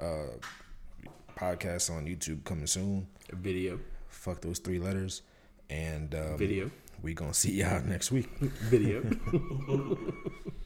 [0.00, 0.34] Uh,
[1.40, 3.06] podcast on YouTube coming soon.
[3.32, 3.80] Video.
[4.08, 5.22] Fuck those three letters.
[5.70, 6.70] And um, Video.
[7.02, 8.28] we gonna see y'all next week.
[8.38, 9.02] Video.